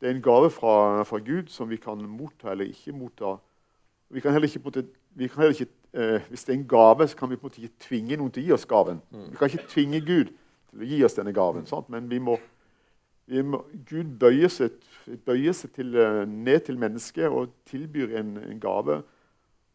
[0.00, 3.34] Det er en gave fra, fra Gud som vi kan motta eller ikke motta.
[4.10, 7.16] Vi kan heller ikke, på en heller ikke eh, hvis det er en gave, så
[7.16, 9.02] kan vi på en måte ikke tvinge noen til å gi oss gaven.
[9.10, 10.32] Vi kan ikke tvinge Gud
[10.70, 11.66] til å gi oss denne gaven.
[11.66, 11.88] Sant?
[11.90, 12.36] Men vi må,
[13.26, 14.76] vi må, Gud bøyer seg,
[15.26, 15.96] bøyer seg til,
[16.30, 19.00] ned til mennesket og tilbyr en, en, gave.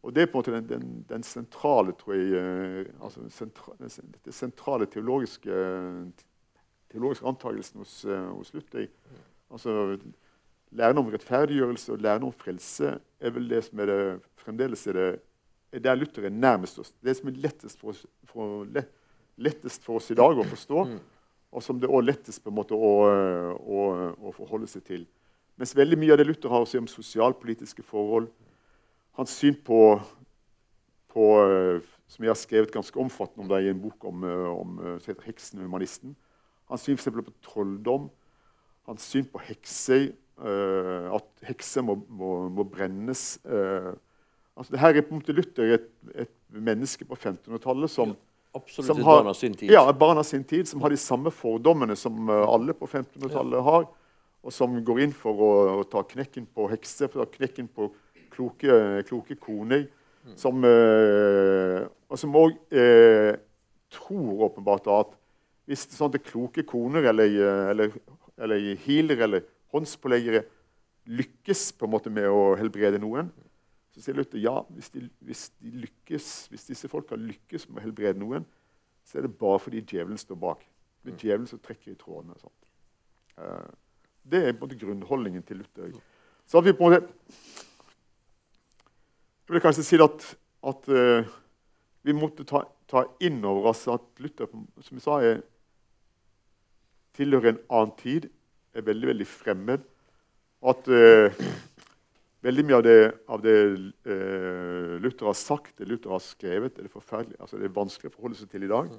[0.02, 3.74] Og Det er på en måte den, den, den sentrale tror jeg, eh, altså sentra,
[3.80, 5.56] det sentrale teologiske,
[6.92, 8.86] teologiske antakelsen hos, eh, hos Luther.
[9.50, 9.98] Altså,
[10.74, 14.00] Læren om rettferdiggjørelse og læren om frelse er vel det som er det,
[14.42, 15.10] fremdeles er det,
[15.72, 16.92] er der Luther er nærmest oss.
[17.04, 18.66] Det som er lettest for, oss, for,
[19.36, 20.98] lettest for oss i dag å forstå, mm.
[21.52, 22.92] og som det er lettest på en måte å,
[23.56, 23.86] å,
[24.18, 25.06] å, forholde seg til.
[25.56, 28.28] Mens veldig mye av det Luther har å si om sosialpolitiske forhold,
[29.16, 29.80] hans syn på,
[31.14, 31.24] på
[32.10, 35.24] som jeg har skrevet ganske omfattende om det i en bok om, om som heter
[35.24, 36.16] 'Heksen og humanisten'.
[36.68, 38.10] Hans syn for på trolldom,
[38.86, 43.38] hans syn på hekser, at hekser må, må, må brennes.
[43.46, 43.94] Uh,
[44.56, 48.12] altså det her er på en måte Luther et, et menneske på 1500-tallet som,
[48.52, 49.72] ja, som har, barn av sin tid.
[49.72, 53.64] Ja, barn av sin tid, som har de samme fordommene som uh, alle på 1500-tallet
[53.70, 53.88] har,
[54.46, 57.72] og som går inn for å, å ta knekken på hekser, for å ta knekken
[57.72, 57.90] på
[58.34, 59.88] kloke, kloke koner.
[60.26, 60.34] Mm.
[60.34, 62.56] Som, og som òg
[63.94, 65.12] tror åpenbart at
[65.66, 67.36] hvis sånne kloke koner eller,
[67.72, 67.94] eller,
[68.38, 69.46] eller healer eller
[69.76, 70.44] håndspåleggere
[71.06, 73.30] lykkes på en måte med å helbrede noen,
[73.94, 77.84] så sier Luther ja, hvis, de, hvis, de lykkes, hvis disse folka lykkes med å
[77.86, 78.44] helbrede noen,
[79.06, 80.66] så er det bare fordi djevelen står bak.
[81.00, 82.34] Det er djevelen som trekker i trådene.
[82.42, 82.68] Sånt.
[84.26, 85.94] det er på en måte grunnholdningen til Luther.
[86.46, 87.06] Så at vi på en måte
[89.46, 90.24] Jeg vil kanskje si at,
[90.66, 91.34] at uh,
[92.02, 95.44] vi måtte ta, ta inn over oss at Luther som jeg sa, er,
[97.14, 98.26] tilhører en annen tid,
[98.76, 99.84] er veldig veldig fremmed.
[100.66, 101.36] At eh,
[102.46, 102.98] veldig mye av det,
[103.28, 103.56] av det
[104.08, 107.38] eh, Luther har sagt, det Luther har skrevet, er det forferdelig.
[107.40, 108.90] Altså, det er vanskelig å forholde seg til i dag.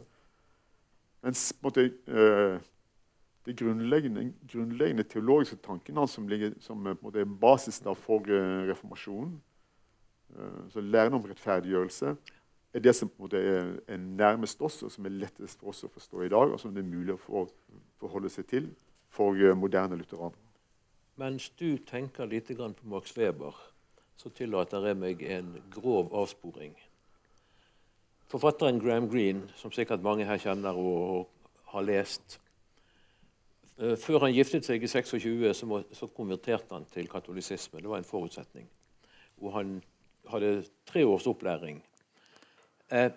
[1.25, 2.59] Mens måte, uh,
[3.47, 8.29] det grunnleggende, grunnleggende, teologiske tanken hans som, ligger, som måte, er basis for
[8.69, 9.33] reformasjonen,
[10.69, 12.13] så læren om rettferdiggjørelse,
[12.75, 15.73] er det som på en måte er, er, nærmest oss, og som er lettest for
[15.73, 17.47] oss å forstå i dag, og som det er mulig å
[17.97, 18.69] forholde seg til
[19.17, 20.43] for moderne lutheranere.
[21.17, 23.55] Mens du tenker litt på Max Weber,
[24.17, 26.75] så tillater jeg meg en grov avsporing.
[28.29, 31.29] Forfatteren Graham Greene, som sikkert mange her kjenner og
[31.71, 32.39] har lest
[33.79, 35.53] eh, Før han giftet seg i 26,
[35.95, 37.81] så, konverterte han til katolisisme.
[37.81, 38.67] Det var en forutsetning.
[39.41, 39.77] Og han
[40.27, 41.79] hadde tre års opplæring.
[42.91, 43.09] Eh,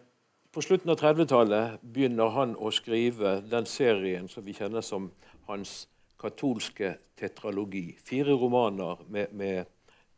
[0.50, 5.10] på slutten av 30-tallet begynner han å skrive den serien som vi kjenner som
[5.50, 5.84] hans
[6.20, 7.96] katolske tetralogi.
[8.04, 9.66] Fire romaner med, med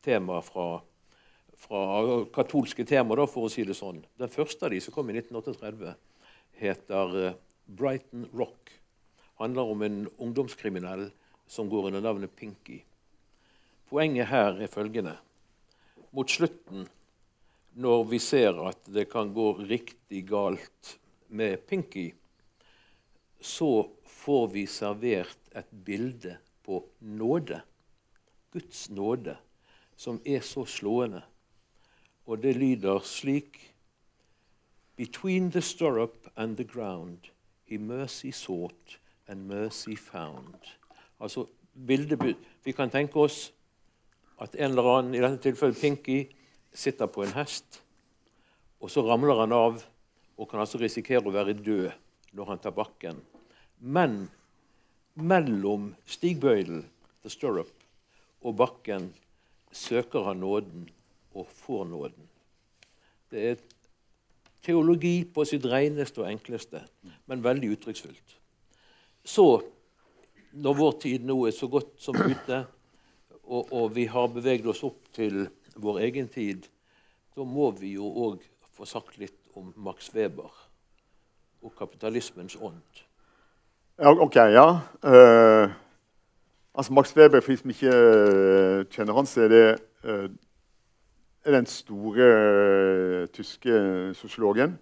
[0.04, 0.80] tema fra,
[1.56, 1.82] fra
[2.34, 4.02] katolske temaer, for å si det sånn.
[4.18, 5.96] Den første av de som kom i 1938,
[6.62, 7.34] heter uh,
[7.66, 8.72] Brighton Rock.
[9.40, 11.08] Handler om en ungdomskriminell
[11.50, 12.82] som går under navnet Pinky.
[13.90, 15.16] Poenget her er følgende.
[16.12, 16.86] Mot slutten,
[17.72, 20.96] når vi ser at det kan gå riktig galt
[21.32, 22.10] med Pinky,
[23.42, 27.60] så får vi servert et bilde på nåde.
[28.52, 29.36] Guds nåde,
[29.96, 31.22] som er så slående.
[32.26, 33.68] Og det lyder slik
[34.96, 37.32] Between the stirrup and the ground
[37.64, 40.54] he mercy sought and mercy found.
[41.20, 41.46] Altså,
[41.86, 43.52] bildet, Vi kan tenke oss
[44.40, 46.26] at en eller annen, i dette tilfellet Pinky,
[46.74, 47.82] sitter på en hest.
[48.80, 49.82] Og så ramler han av
[50.36, 51.90] og kan altså risikere å være død
[52.32, 53.20] når han tar bakken.
[53.82, 54.30] Men
[55.14, 56.84] mellom stigbøylen,
[57.22, 57.72] the stirrup,
[58.42, 59.10] og bakken
[59.74, 60.86] søker han nåden
[61.34, 62.28] og får nåden.
[63.30, 63.60] Det er
[64.62, 66.82] teologi på sitt reneste og enkleste,
[67.26, 68.36] men veldig uttrykksfullt.
[69.24, 69.46] Så,
[70.52, 72.64] når vår tid nå er så godt som ute,
[73.42, 76.68] og, og vi har beveget oss opp til vår egen tid,
[77.34, 78.42] da må vi jo òg
[78.76, 80.52] få sagt litt om Max Weber
[81.62, 83.02] og kapitalismens ånd.
[83.98, 84.70] OK, ja.
[85.04, 85.70] Uh,
[86.74, 90.30] altså Max Weber, for de som ikke uh, kjenner han, er det uh,
[91.44, 93.74] er den store tyske
[94.14, 94.78] sosiologen.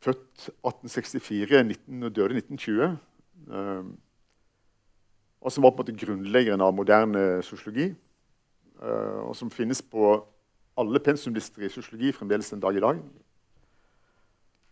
[0.00, 2.98] Født 1864, 19, og døde 1920.
[5.40, 7.94] og som var på en måte grunnleggeren av moderne sosiologi.
[9.24, 10.26] og som finnes på
[10.76, 13.00] alle pensumlister i sosiologi fremdeles den dag i dag.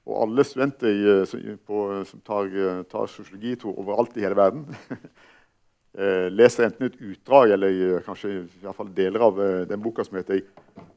[0.02, 2.50] Og alle studenter i, på, som tar,
[2.90, 4.64] tar sosiologi overalt i hele verden,
[5.98, 10.04] eh, leser enten et utdrag eller eh, kanskje i fall deler av eh, den boka
[10.04, 10.42] som heter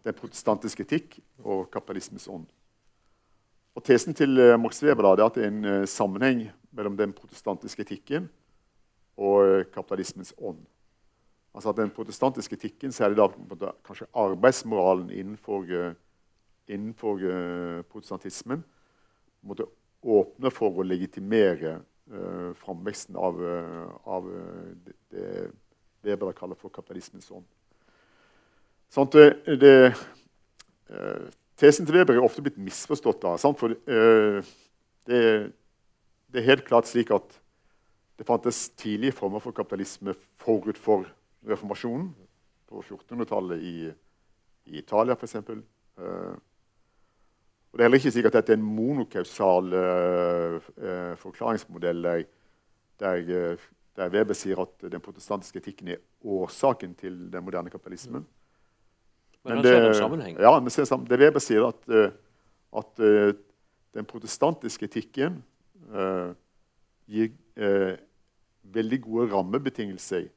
[0.06, 2.50] 'Den protestantiske etikk og kapitalismens ånd'.
[3.76, 8.30] Og Tesen til Max Weber er at det er en sammenheng mellom den protestantiske etikken
[9.18, 10.64] og kapitalismens ånd.
[11.54, 15.96] Altså at Den protestantiske etikken det da kanskje arbeidsmoralen innenfor,
[16.68, 18.64] innenfor protestantismen.
[19.46, 19.68] Måtte
[20.06, 21.80] åpne for å legitimere
[22.12, 23.40] uh, framveksten av,
[24.06, 24.28] av
[24.86, 25.30] det, det
[26.06, 27.46] Weber kaller for kapitalismens ånd.
[28.94, 29.26] Sånn det,
[29.58, 29.78] det,
[31.58, 33.24] tesen til Weber er ofte blitt misforstått.
[33.24, 35.24] Da, for det,
[36.30, 37.40] det er helt klart slik at
[38.18, 41.08] det fantes tidlige former for kapitalisme forut for
[41.46, 42.10] reformasjonen
[42.70, 43.76] på 1400-tallet i,
[44.66, 45.36] i, Italia, f.eks.
[46.00, 46.36] Uh,
[47.76, 52.22] og det er heller ikke sikkert at dette er en monokausal uh, uh, forklaringsmodell der,
[53.04, 53.58] der,
[54.00, 58.24] der, Weber sier at den protestantiske etikken er årsaken til den moderne kapitalismen.
[59.44, 60.40] Men, Men det, ser en sammenheng?
[60.40, 61.92] Ja, men ser, det Weber sier at,
[62.80, 63.04] at
[63.94, 65.44] den protestantiske etikken
[67.06, 67.36] gir
[68.74, 70.30] veldig gode rammebetingelser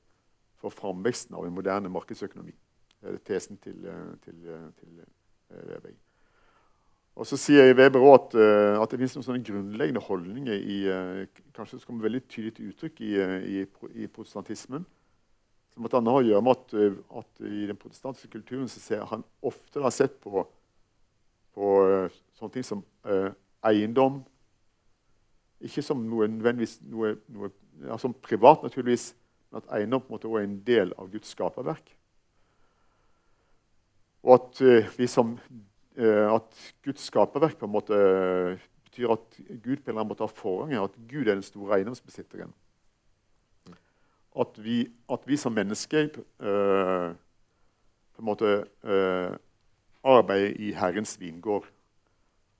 [0.59, 2.55] for framveksten av en moderne markedsøkonomi.
[2.99, 5.95] Det er tesen til, eh, til, eh, til eh, Weber.
[7.19, 10.77] Og så sier Weber også at, at det finnes noen sånne grunnleggende holdninger i,
[11.57, 13.11] kanskje som kommer veldig tydelig til uttrykk i,
[13.59, 13.65] i,
[14.05, 14.85] i protestantismen.
[15.79, 16.73] Som han har å gjøre med at,
[17.21, 20.43] at, i den protestantiske kulturen så ser han ofte har sett på,
[21.55, 21.69] på
[22.39, 23.31] sånne ting som uh,
[23.67, 24.21] eiendom.
[25.63, 29.13] Ikke som noe nødvendigvis noe, noe som privat, naturligvis,
[29.51, 31.95] men at eiendom på en måte også er en del av Guds skaperverk.
[34.27, 35.68] Og at, uh, som, uh,
[35.99, 40.77] at Guds skaperverk på en måte uh, betyr at Gud på en måte har forrang,
[40.79, 42.53] at Gud er den store eiendomsbesitteren.
[44.39, 48.51] At vi, at vi som mennesker på en måte
[50.07, 51.67] arbeider i Herrens vingård.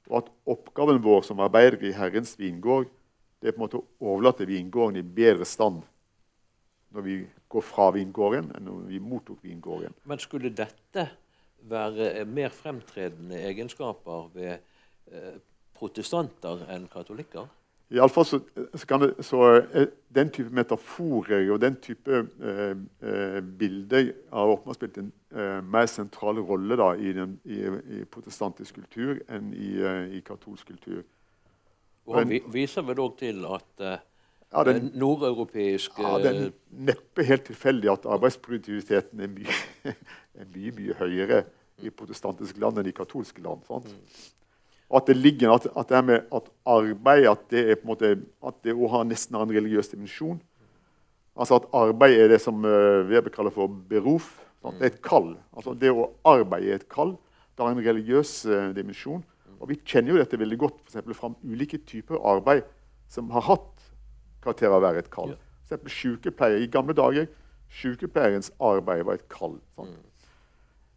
[0.09, 2.89] Og at oppgaven vår som arbeider i Herrens vingård
[3.39, 5.85] det er på en måte å overlate vingården i bedre stand
[6.95, 7.17] når vi
[7.53, 9.95] går fra vingården, enn når vi mottok vingården.
[10.09, 11.05] Men skulle dette
[11.69, 14.59] være mer fremtredende egenskaper ved
[15.13, 15.39] eh,
[15.79, 17.49] protestanter enn katolikker?
[17.91, 18.41] Iallfall så,
[18.75, 24.53] så, kan det, så eh, den type metaforer og den type eh, eh, bilder har
[24.53, 27.63] åpenbart spilt en eh, mer sentral rolle da, i, den, i,
[27.99, 31.01] i, protestantisk kultur enn i, eh, i katolsk kultur.
[32.09, 33.89] Og Han viser vel òg til at
[34.53, 36.51] ja, den, nordeuropeiske ja, Det er
[36.89, 39.61] neppe helt tilfeldig at arbeidsproduktiviteten er mye,
[40.41, 41.45] er mye, mye høyere
[41.85, 43.63] i protestantiske land enn i katolske land.
[43.69, 43.93] Sant?
[43.93, 44.27] Mm.
[44.99, 48.13] At det ligger at, at, det med at arbeid at det er på en måte,
[48.41, 50.41] at det har nesten en religiøs dimensjon.
[51.39, 54.39] Altså at arbeid er det som Weber kaller for beruf.
[54.63, 54.81] Sant?
[54.81, 55.35] Det er et kall.
[55.55, 57.15] Altså Det å arbeide er et kall.
[57.55, 59.23] Det har en religiøs uh, dimensjon.
[59.59, 62.65] Og Vi kjenner jo dette veldig godt for fra ulike typer arbeid
[63.11, 63.88] som har hatt
[64.45, 65.35] karakter av å være et kall.
[65.35, 65.79] Ja.
[65.93, 66.63] Sykepleier.
[66.63, 67.29] I gamle dager
[67.81, 69.59] sykepleierens arbeid var et kall.
[69.77, 69.97] Sant?
[69.97, 70.05] Mm.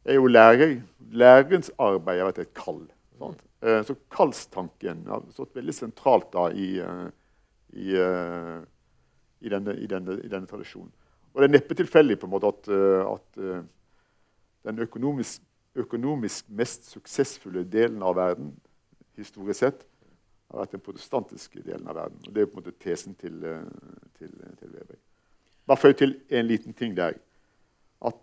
[0.06, 0.76] Jeg er jo lærer.
[1.12, 2.82] Lærerens arbeid har vært et kall.
[3.20, 3.44] Sant?
[3.62, 3.84] Mm.
[3.86, 7.10] Så kallstanken har stått veldig sentralt da i, eh,
[7.78, 8.58] i, eh,
[9.42, 10.90] i, denne, i, denne, i denne, tradisjonen.
[11.32, 12.68] Og det er neppe tilfeldig på en måte at,
[13.08, 13.38] at
[14.68, 15.46] den økonomisk,
[15.80, 18.50] økonomisk mest suksessfulle delen av verden
[19.16, 19.86] historisk sett
[20.52, 22.20] har vært den protestantiske delen av verden.
[22.28, 23.64] Og Det er på en måte tesen til, eh,
[24.20, 25.00] til, til Weber.
[25.68, 27.14] Bare føy til en liten ting der.
[28.06, 28.16] At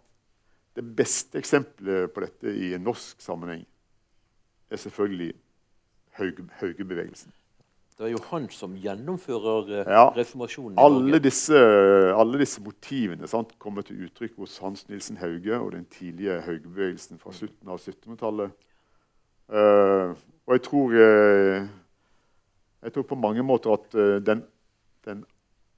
[0.76, 3.66] det beste eksempelet på dette i en norsk sammenheng
[4.70, 5.35] er selvfølgelig
[6.18, 7.33] Haugebevegelsen.
[7.99, 10.76] Det er jo han som gjennomfører eh, ja, reformasjonen.
[10.79, 11.59] Alle disse,
[12.14, 17.18] alle disse motivene sant, kommer til uttrykk hos Hans Nilsen Hauge og den tidlige Haugebevegelsen
[17.18, 18.55] fra slutten av 1700-tallet.
[19.49, 20.14] Uh, eh,
[20.47, 21.66] og jeg tror uh,
[22.83, 24.45] jeg tror på mange måter at uh, den,
[25.05, 25.24] den,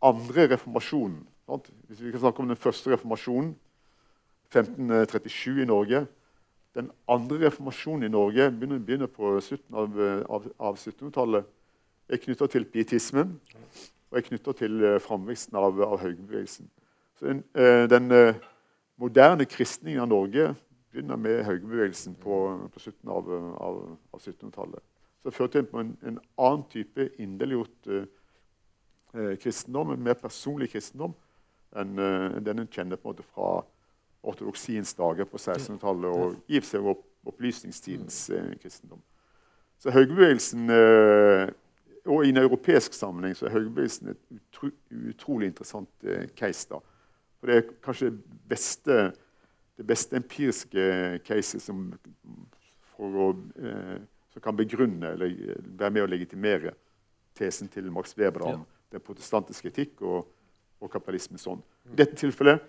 [0.03, 1.71] andre reformasjonen sant?
[1.89, 3.55] Hvis vi kan snakke om den første reformasjonen,
[4.51, 6.07] 1537 i Norge
[6.75, 9.97] Den andre reformasjonen i Norge begynner, begynner på slutten av,
[10.31, 11.45] av, av 1700-tallet.
[12.09, 13.41] er knytta til pietismen
[14.11, 16.07] og er knytta til uh, framveksten av, av.
[17.19, 17.43] Så den,
[17.91, 18.35] den
[18.97, 20.55] moderne kristningen av Norge
[20.91, 22.39] begynner med Haugebevegelsen på,
[22.73, 23.83] på slutten av, av,
[24.15, 24.90] av 1700-tallet
[25.23, 28.07] så førte til en, en annen type inderliggjort eh,
[29.15, 31.15] eh, kristendom, en mer personlig kristendom,
[31.77, 33.61] enn eh, den en kjenner på en måte fra
[34.23, 39.01] ortodoksiens dager på 1600-tallet og i seg opp, opplysningstidens eh, kristendom.
[39.81, 41.51] Så Høyrebevegelsen eh,
[42.09, 44.71] Og i en europeisk sammenheng så er Høyrebevegelsen et utro,
[45.11, 46.65] utrolig interessant eh, case.
[46.71, 46.81] da.
[47.39, 48.97] For Det er kanskje det beste,
[49.77, 51.91] det beste empiriske caset som
[52.97, 53.29] for å
[54.41, 56.73] som kan begrunne eller være med å legitimere
[57.37, 58.79] tesen til Max Weber om ja.
[58.97, 60.31] den protestantiske etikk og,
[60.81, 61.61] og kapitalismens ånd.
[61.93, 62.65] I dette tilfellet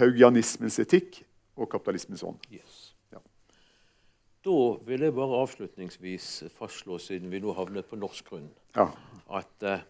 [0.00, 1.20] haugianismens etikk
[1.56, 2.40] og kapitalismens ånd.
[2.50, 2.94] Yes.
[3.12, 3.20] Ja.
[4.44, 4.56] Da
[4.88, 8.88] vil jeg bare avslutningsvis fastslå, siden vi nå havnet på norsk grunn, Ja.
[9.28, 9.84] at uh,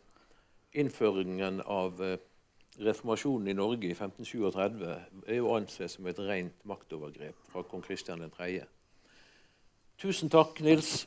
[0.75, 2.17] innføringen av uh,
[2.83, 4.91] reformasjonen i Norge i 1537
[5.29, 8.65] er jo anse som et rent maktovergrep fra kong Kristian 3.
[10.03, 11.05] Tusen takk, Nils.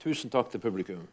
[0.00, 1.06] Tusen takk til publikum.